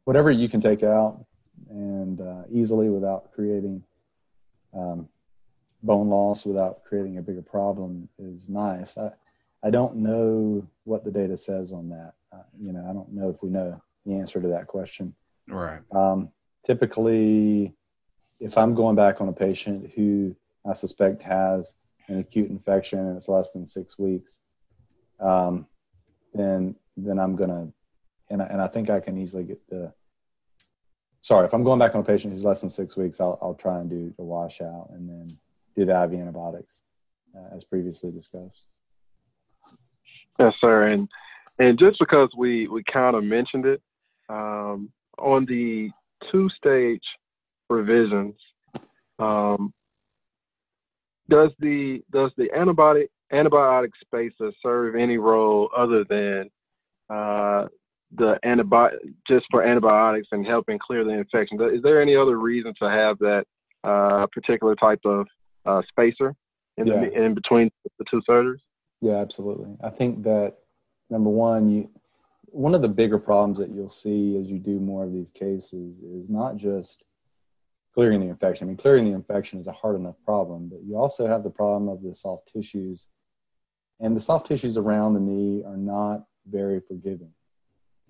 [0.05, 1.25] whatever you can take out
[1.69, 3.83] and uh, easily without creating
[4.73, 5.07] um,
[5.81, 8.97] bone loss, without creating a bigger problem, is nice.
[8.97, 9.11] I
[9.63, 12.13] I don't know what the data says on that.
[12.31, 15.15] Uh, you know, I don't know if we know the answer to that question.
[15.47, 15.79] Right.
[15.91, 16.29] Um,
[16.65, 17.73] typically,
[18.39, 20.35] if I'm going back on a patient who
[20.69, 21.75] I suspect has
[22.07, 24.39] an acute infection and it's less than six weeks,
[25.19, 25.65] um,
[26.33, 27.71] then then I'm gonna
[28.29, 29.93] and I, and I think I can easily get the.
[31.21, 33.53] Sorry, if I'm going back on a patient who's less than six weeks, I'll I'll
[33.53, 35.37] try and do the washout and then
[35.75, 36.81] do the IV antibiotics,
[37.35, 38.67] uh, as previously discussed.
[40.39, 40.87] Yes, sir.
[40.87, 41.07] And
[41.59, 43.81] and just because we we kind of mentioned it
[44.29, 45.89] um, on the
[46.31, 47.03] two stage
[47.69, 48.35] revisions,
[49.19, 49.73] um,
[51.29, 56.49] does the does the antibiotic antibiotic spacer serve any role other than
[57.09, 57.67] uh,
[58.15, 61.59] the antibiotic just for antibiotics and helping clear the infection?
[61.61, 63.45] Is there any other reason to have that
[63.83, 65.27] uh, particular type of
[65.65, 66.33] uh, spacer
[66.77, 66.99] in, yeah.
[66.99, 67.69] the, in between
[67.99, 68.57] the two surgeries?
[69.03, 69.75] Yeah, absolutely.
[69.83, 70.53] I think that
[71.09, 71.89] number one, you
[72.45, 75.99] one of the bigger problems that you'll see as you do more of these cases
[75.99, 77.03] is not just
[77.93, 78.65] clearing the infection.
[78.65, 81.49] I mean, clearing the infection is a hard enough problem, but you also have the
[81.49, 83.09] problem of the soft tissues.
[83.99, 87.33] And the soft tissues around the knee are not very forgiving.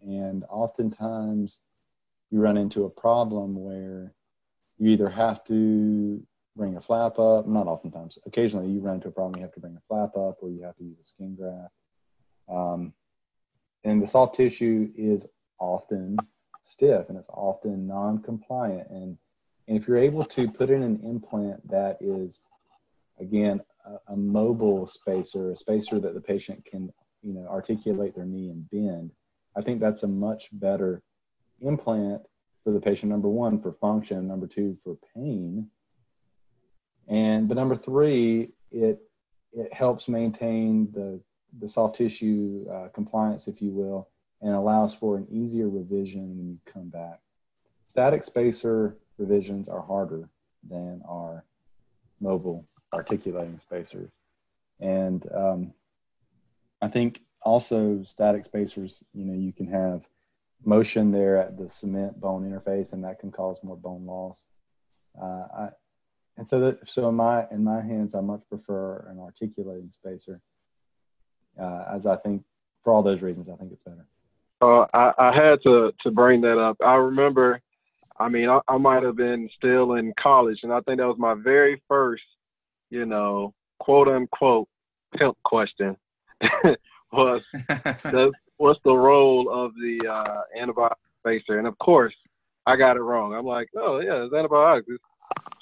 [0.03, 1.61] And oftentimes
[2.29, 4.13] you run into a problem where
[4.77, 6.21] you either have to
[6.55, 9.59] bring a flap up, not oftentimes, occasionally you run into a problem, you have to
[9.59, 11.73] bring a flap up or you have to use a skin graft.
[12.49, 12.93] Um,
[13.83, 15.25] and the soft tissue is
[15.59, 16.17] often
[16.61, 18.89] stiff and it's often non-compliant.
[18.89, 19.17] And
[19.67, 22.41] and if you're able to put in an implant that is
[23.19, 26.91] again a, a, mobile spacer a spacer that the patient can
[27.21, 29.11] you know articulate their knee and bend
[29.55, 31.01] i think that's a much better
[31.61, 32.21] implant
[32.63, 35.67] for the patient number one for function number two for pain
[37.07, 38.99] And but number three, it
[39.51, 41.19] it helps maintain the
[41.59, 44.09] the soft tissue uh, compliance, if you will,
[44.41, 47.19] and allows for an easier revision when you come back.
[47.85, 50.29] Static spacer revisions are harder
[50.67, 51.45] than our
[52.19, 54.09] mobile articulating spacers.
[54.79, 55.73] And um,
[56.81, 60.01] I think also static spacers, you know, you can have
[60.65, 64.45] motion there at the cement bone interface, and that can cause more bone loss.
[65.21, 65.69] Uh, I,
[66.37, 70.41] and so, that, so in my in my hands, I much prefer an articulating spacer,
[71.59, 72.43] uh, as I think
[72.83, 74.05] for all those reasons, I think it's better.
[74.61, 76.77] Uh, I, I had to to bring that up.
[76.83, 77.61] I remember,
[78.19, 81.19] I mean, I, I might have been still in college, and I think that was
[81.19, 82.23] my very first,
[82.89, 84.67] you know, quote unquote
[85.15, 85.95] pimp question
[87.11, 91.59] was the, what's the role of the uh, antibiotic spacer?
[91.59, 92.15] And of course,
[92.65, 93.33] I got it wrong.
[93.35, 94.87] I'm like, oh yeah, it's antibiotics.
[94.89, 95.03] It's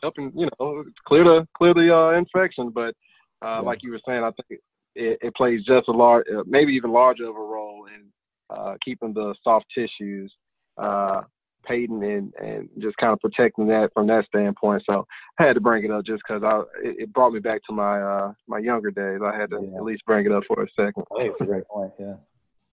[0.01, 2.69] helping, you know, clear the clear the uh, infection.
[2.69, 2.95] But
[3.41, 3.59] uh, yeah.
[3.59, 4.61] like you were saying, I think
[4.95, 8.07] it, it plays just a large, uh, maybe even larger of a role in
[8.49, 10.33] uh, keeping the soft tissues
[10.77, 11.21] uh,
[11.65, 14.83] patent and, and just kind of protecting that from that standpoint.
[14.89, 15.05] So
[15.39, 17.73] I had to bring it up just because I it, it, brought me back to
[17.73, 19.21] my uh, my younger days.
[19.23, 19.77] I had to yeah.
[19.77, 21.03] at least bring it up for a second.
[21.17, 21.93] I it's a great point.
[21.99, 22.15] Yeah.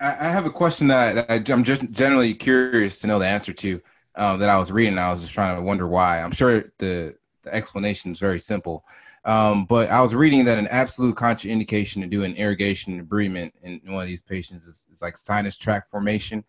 [0.00, 3.80] I have a question that I, am just generally curious to know the answer to.
[4.18, 6.20] Uh, that I was reading, I was just trying to wonder why.
[6.20, 7.14] I'm sure the,
[7.44, 8.84] the explanation is very simple,
[9.24, 13.80] um, but I was reading that an absolute contraindication to doing irrigation and debridement in
[13.86, 16.42] one of these patients is, is like sinus tract formation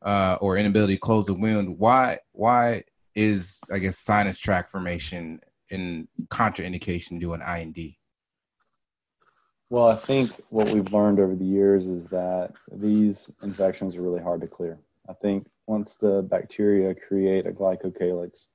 [0.00, 1.78] uh, or inability to close the wound.
[1.78, 2.18] Why?
[2.32, 2.84] Why
[3.14, 7.94] is I guess sinus tract formation in contraindication to do an IND?
[9.68, 14.22] Well, I think what we've learned over the years is that these infections are really
[14.22, 14.78] hard to clear.
[15.08, 18.46] I think once the bacteria create a glycocalyx,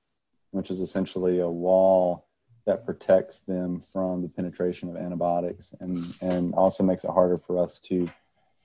[0.51, 2.28] which is essentially a wall
[2.66, 7.58] that protects them from the penetration of antibiotics and, and also makes it harder for
[7.58, 8.08] us to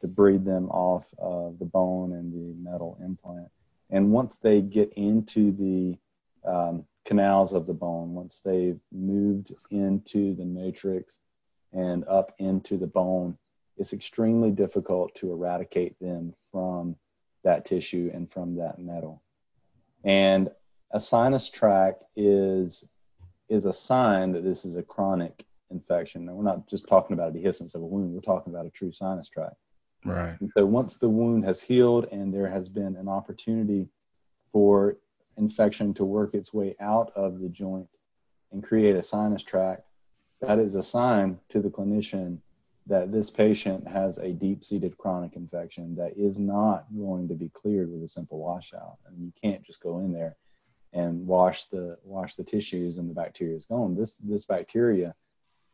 [0.03, 3.49] to breed them off of the bone and the metal implant.
[3.88, 5.97] And once they get into the
[6.45, 11.20] um, canals of the bone, once they've moved into the matrix
[11.72, 13.38] and up into the bone,
[13.76, 16.97] it's extremely difficult to eradicate them from
[17.45, 19.22] that tissue and from that metal.
[20.05, 20.51] And
[20.93, 22.88] a sinus tract is
[23.49, 26.28] is a sign that this is a chronic infection.
[26.28, 28.70] And we're not just talking about a dehiscence of a wound, we're talking about a
[28.70, 29.57] true sinus tract.
[30.05, 30.40] Right.
[30.40, 33.88] And so once the wound has healed and there has been an opportunity
[34.53, 34.97] for
[35.36, 37.88] infection to work its way out of the joint
[38.53, 39.82] and create a sinus tract,
[40.40, 42.38] that is a sign to the clinician
[42.87, 47.49] that this patient has a deep seated chronic infection that is not going to be
[47.51, 48.99] cleared with a simple washout.
[49.07, 50.37] And you can't just go in there
[50.93, 53.95] and wash the wash the tissues and the bacteria is gone.
[53.95, 55.14] This this bacteria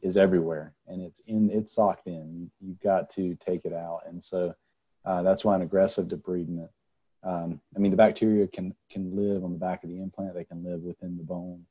[0.00, 2.50] is everywhere and it's in it's socked in.
[2.60, 4.02] You've got to take it out.
[4.06, 4.54] And so
[5.04, 6.68] uh, that's why an aggressive debridement
[7.24, 10.34] um, i mean the bacteria can can live on the back of the implant.
[10.34, 11.64] They can live within the bone.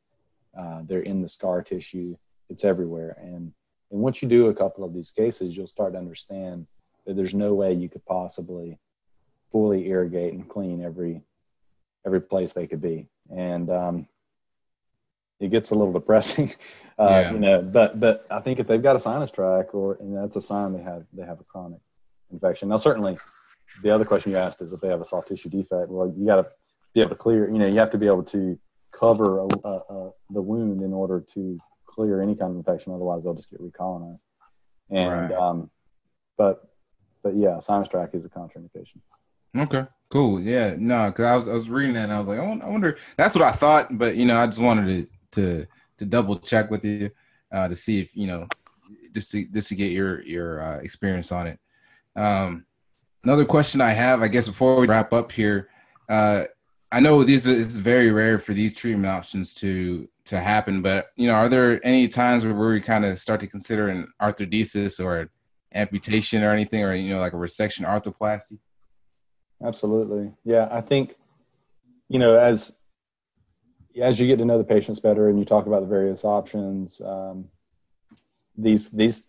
[0.57, 2.17] Uh, they're in the scar tissue.
[2.49, 3.17] It's everywhere.
[3.21, 3.53] And
[3.91, 6.67] and once you do a couple of these cases you'll start to understand
[7.05, 8.77] that there's no way you could possibly
[9.51, 11.21] fully irrigate and clean every
[12.05, 14.07] every place they could be and um,
[15.39, 16.53] it gets a little depressing,
[16.99, 17.31] uh, yeah.
[17.31, 17.61] you know.
[17.61, 20.73] But but I think if they've got a sinus tract, or and that's a sign
[20.73, 21.79] they have they have a chronic
[22.31, 22.69] infection.
[22.69, 23.17] Now, certainly,
[23.83, 25.89] the other question you asked is if they have a soft tissue defect.
[25.89, 26.47] Well, you got to
[26.93, 27.49] be able to clear.
[27.49, 28.59] You know, you have to be able to
[28.91, 31.59] cover a, a, a, the wound in order to
[31.97, 32.93] clear any kind of infection.
[32.93, 34.23] Otherwise, they'll just get recolonized.
[34.89, 35.31] And right.
[35.31, 35.69] um,
[36.37, 36.69] but
[37.23, 38.99] but yeah, sinus tract is a contraindication.
[39.57, 40.39] Okay, cool.
[40.39, 42.97] Yeah, no, because I was I was reading that and I was like, I wonder.
[43.17, 45.67] That's what I thought, but you know, I just wanted to to
[45.97, 47.09] to double check with you
[47.51, 48.47] uh, to see if you know
[49.13, 51.59] just to just to get your your uh, experience on it.
[52.15, 52.65] Um,
[53.23, 55.69] another question I have, I guess, before we wrap up here,
[56.07, 56.45] uh,
[56.91, 61.27] I know these is very rare for these treatment options to to happen, but you
[61.27, 65.29] know, are there any times where we kind of start to consider an arthrodesis or
[65.73, 68.59] amputation or anything, or you know, like a resection arthroplasty?
[69.63, 70.67] Absolutely, yeah.
[70.71, 71.15] I think
[72.09, 72.75] you know as
[74.01, 77.01] as you get to know the patients better and you talk about the various options,
[77.01, 77.47] um,
[78.57, 79.23] these these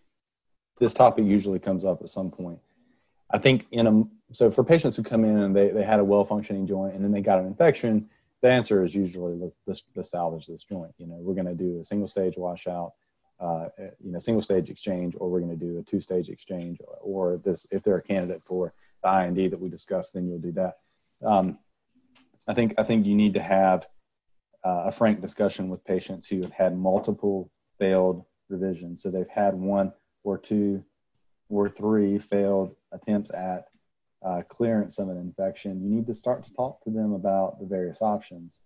[0.79, 2.59] this topic usually comes up at some point.
[3.31, 6.03] I think in a so for patients who come in and they, they had a
[6.03, 8.09] well functioning joint and then they got an infection,
[8.41, 10.93] the answer is usually let's, let's, let's salvage this joint.
[10.97, 12.93] You know, we're going to do a single stage washout,
[13.39, 13.67] uh,
[14.03, 16.97] you know, single stage exchange, or we're going to do a two stage exchange, or,
[17.01, 18.73] or this if they're a candidate for
[19.03, 20.77] the IND that we discussed, then you'll do that.
[21.25, 21.59] Um,
[22.47, 23.87] I think I think you need to have
[24.65, 29.03] uh, a frank discussion with patients who have had multiple failed revisions.
[29.03, 30.83] So they've had one or two
[31.49, 33.68] or three failed attempts at
[34.23, 35.81] uh, clearance of an infection.
[35.81, 38.59] You need to start to talk to them about the various options.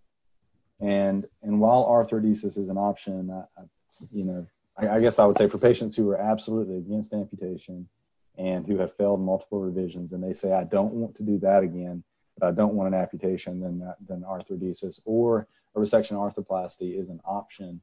[0.80, 3.62] And and while arthrodesis is an option, I,
[4.12, 4.46] you know,
[4.76, 7.88] I, I guess I would say for patients who are absolutely against amputation
[8.36, 11.62] and who have failed multiple revisions, and they say, I don't want to do that
[11.62, 12.02] again,
[12.36, 15.46] but I don't want an amputation, then that, then arthrodesis or
[15.76, 17.80] a resection arthroplasty is an option.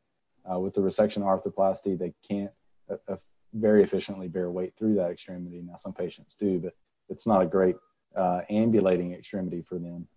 [0.51, 2.51] Uh, with the resection arthroplasty, they can't
[2.89, 3.15] uh, uh,
[3.53, 5.61] very efficiently bear weight through that extremity.
[5.61, 6.74] Now, some patients do, but
[7.12, 7.76] it's not a great
[8.16, 10.07] uh, ambulating extremity for them.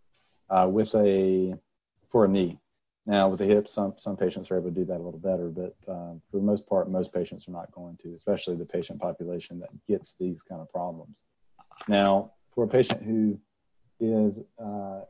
[0.49, 1.55] Uh, with a
[2.11, 2.59] for a knee,
[3.07, 5.49] now, with the hips, some, some patients are able to do that a little better,
[5.49, 8.99] but uh, for the most part, most patients are not going to, especially the patient
[8.99, 11.15] population that gets these kind of problems.
[11.87, 13.39] Now, for a patient who
[14.01, 15.01] is, uh,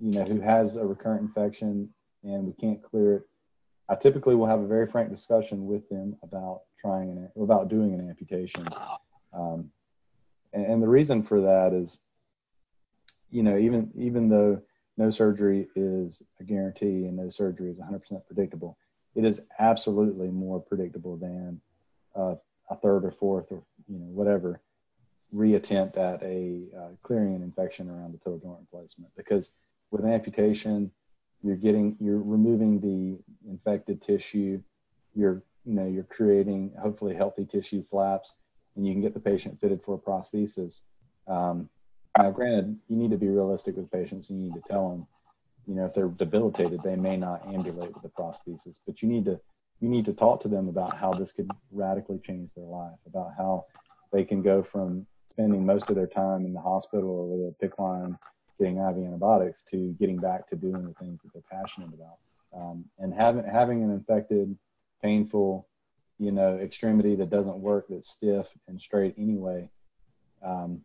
[0.00, 1.90] you know, who has a recurrent infection
[2.24, 3.22] and we can't clear it,
[3.90, 7.92] I typically will have a very frank discussion with them about trying an, about doing
[7.92, 8.66] an amputation.
[9.34, 9.70] Um,
[10.52, 11.98] and, and the reason for that is,
[13.30, 14.60] you know, even even though
[14.96, 18.76] no surgery is a guarantee and no surgery is 100% predictable.
[19.14, 21.60] It is absolutely more predictable than
[22.14, 22.34] uh,
[22.70, 24.60] a third or fourth or you know whatever
[25.34, 29.50] reattempt at a uh, clearing an infection around the total joint replacement because
[29.90, 30.90] with amputation
[31.42, 34.60] you're getting you're removing the infected tissue
[35.14, 38.34] you're you know you're creating hopefully healthy tissue flaps
[38.76, 40.82] and you can get the patient fitted for a prosthesis
[41.26, 41.68] um,
[42.18, 44.30] now, granted, you need to be realistic with patients.
[44.30, 45.06] You need to tell them,
[45.66, 49.24] you know, if they're debilitated, they may not ambulate with the prosthesis, but you need
[49.26, 49.40] to
[49.80, 53.32] you need to talk to them about how this could radically change their life, about
[53.36, 53.64] how
[54.12, 57.66] they can go from spending most of their time in the hospital or with a
[57.66, 58.18] PICC line
[58.60, 62.18] getting IV antibiotics to getting back to doing the things that they're passionate about.
[62.54, 64.56] Um, and having having an infected,
[65.02, 65.66] painful,
[66.22, 69.68] you know, extremity that doesn't work, that's stiff and straight anyway,
[70.44, 70.80] um,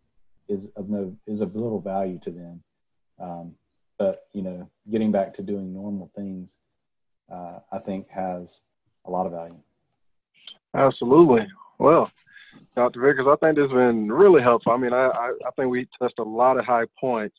[0.50, 2.64] is of no is of little value to them.
[3.20, 3.54] Um,
[4.00, 6.58] but you know, getting back to doing normal things,
[7.32, 8.62] uh, I think has
[9.06, 9.60] a lot of value.
[10.74, 11.46] Absolutely.
[11.78, 12.10] Well,
[12.76, 13.00] Dr.
[13.00, 14.72] Vickers, I think this has been really helpful.
[14.72, 17.38] I mean, I, I, I think we touched a lot of high points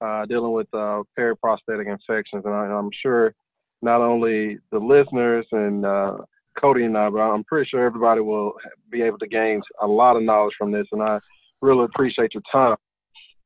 [0.00, 3.34] uh, dealing with uh, periprosthetic infections, and I, am sure
[3.82, 6.18] not only the listeners and uh,
[6.60, 8.52] Cody and I, but I'm pretty sure everybody will
[8.90, 10.86] be able to gain a lot of knowledge from this.
[10.92, 11.20] And I
[11.60, 12.76] really appreciate your time.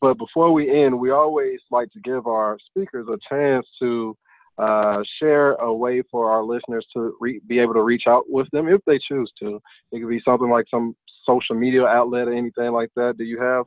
[0.00, 4.16] But before we end, we always like to give our speakers a chance to
[4.58, 8.46] uh, share a way for our listeners to re- be able to reach out with
[8.52, 9.60] them if they choose to.
[9.92, 10.94] It could be something like some
[11.26, 13.16] social media outlet or anything like that.
[13.18, 13.64] Do you have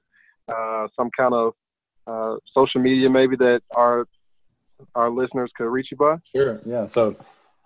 [0.48, 1.54] uh, some kind of
[2.06, 4.06] uh, social media maybe that our
[4.96, 6.18] our listeners could reach you by?
[6.36, 6.60] Sure.
[6.66, 6.88] Yeah.
[6.88, 7.16] So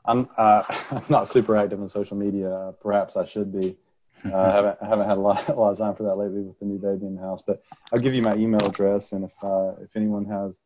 [0.07, 2.73] I'm uh, I'm not super active on social media.
[2.81, 3.77] Perhaps I should be.
[4.25, 6.41] Uh, I haven't I haven't had a lot a lot of time for that lately
[6.41, 7.41] with the new baby in the house.
[7.41, 7.61] But
[7.93, 10.59] I'll give you my email address, and if uh, if anyone has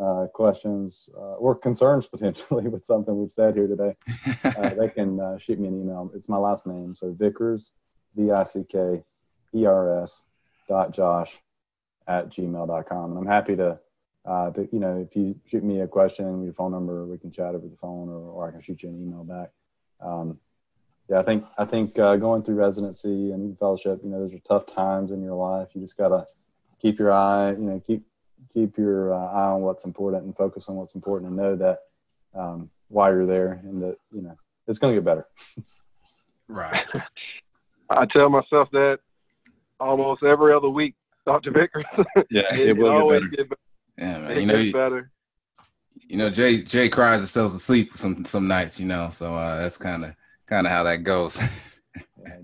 [0.00, 3.94] uh, questions uh, or concerns potentially with something we've said here today,
[4.44, 6.10] uh, they can uh, shoot me an email.
[6.14, 7.72] It's my last name, so Vickers
[8.16, 9.02] V I C K
[9.54, 10.26] E R S
[10.68, 11.38] dot Josh
[12.06, 13.10] at gmail.com.
[13.10, 13.78] And I'm happy to,
[14.26, 17.32] to, you know, if you shoot me a question, with your phone number, we can
[17.32, 19.50] chat over the phone, or, or I can shoot you an email back.
[20.00, 20.38] Um,
[21.10, 24.38] yeah, I think I think uh, going through residency and fellowship, you know, those are
[24.46, 25.68] tough times in your life.
[25.74, 26.26] You just gotta
[26.80, 28.04] keep your eye, you know, keep
[28.54, 31.78] keep your uh, eye on what's important and focus on what's important, and know that
[32.34, 34.36] um, why you're there, and that you know
[34.68, 35.26] it's gonna get better.
[36.46, 36.86] right.
[37.90, 39.00] I tell myself that
[39.80, 40.94] almost every other week,
[41.26, 41.50] Dr.
[41.50, 41.84] Vickers.
[42.30, 43.28] Yeah, it, it will get better.
[43.30, 43.60] get better.
[44.00, 44.30] Yeah, man.
[44.30, 45.10] It you know, you, better.
[46.08, 48.80] You know, Jay Jay cries himself to sleep some some nights.
[48.80, 50.14] You know, so uh, that's kind of
[50.46, 51.38] kind of how that goes.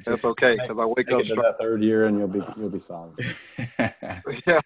[0.05, 1.23] That's okay because I wake up.
[1.23, 3.15] that third year and you'll be you'll be solid.
[4.47, 4.61] yeah,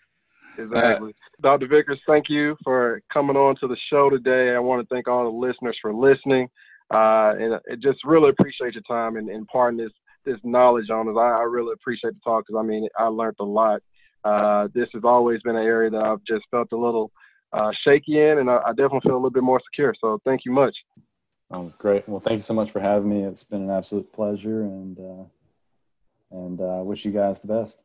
[0.59, 1.11] exactly.
[1.11, 1.67] Uh, Dr.
[1.67, 4.55] Vickers, thank you for coming on to the show today.
[4.55, 6.49] I want to thank all the listeners for listening,
[6.93, 9.93] uh, and I just really appreciate your time and imparting this
[10.25, 11.17] this knowledge on us.
[11.17, 13.83] I, I really appreciate the talk because I mean I learned a lot.
[14.25, 17.11] Uh, this has always been an area that I've just felt a little
[17.53, 19.95] uh, shaky in, and I, I definitely feel a little bit more secure.
[20.01, 20.77] So thank you much.
[21.51, 22.09] Oh, great.
[22.09, 23.25] Well, thank you so much for having me.
[23.25, 25.25] It's been an absolute pleasure, and uh,
[26.31, 27.79] and uh, wish you guys the best.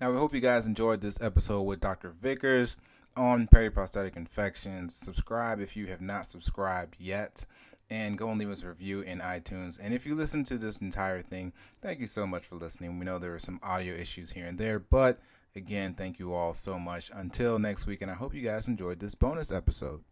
[0.00, 2.14] Now, we hope you guys enjoyed this episode with Dr.
[2.22, 2.76] Vickers
[3.16, 4.94] on periprosthetic infections.
[4.94, 7.44] Subscribe if you have not subscribed yet,
[7.90, 9.78] and go and leave us a review in iTunes.
[9.82, 11.52] And if you listen to this entire thing,
[11.82, 12.98] thank you so much for listening.
[12.98, 15.18] We know there are some audio issues here and there, but
[15.56, 17.10] again, thank you all so much.
[17.14, 20.02] Until next week, and I hope you guys enjoyed this bonus episode.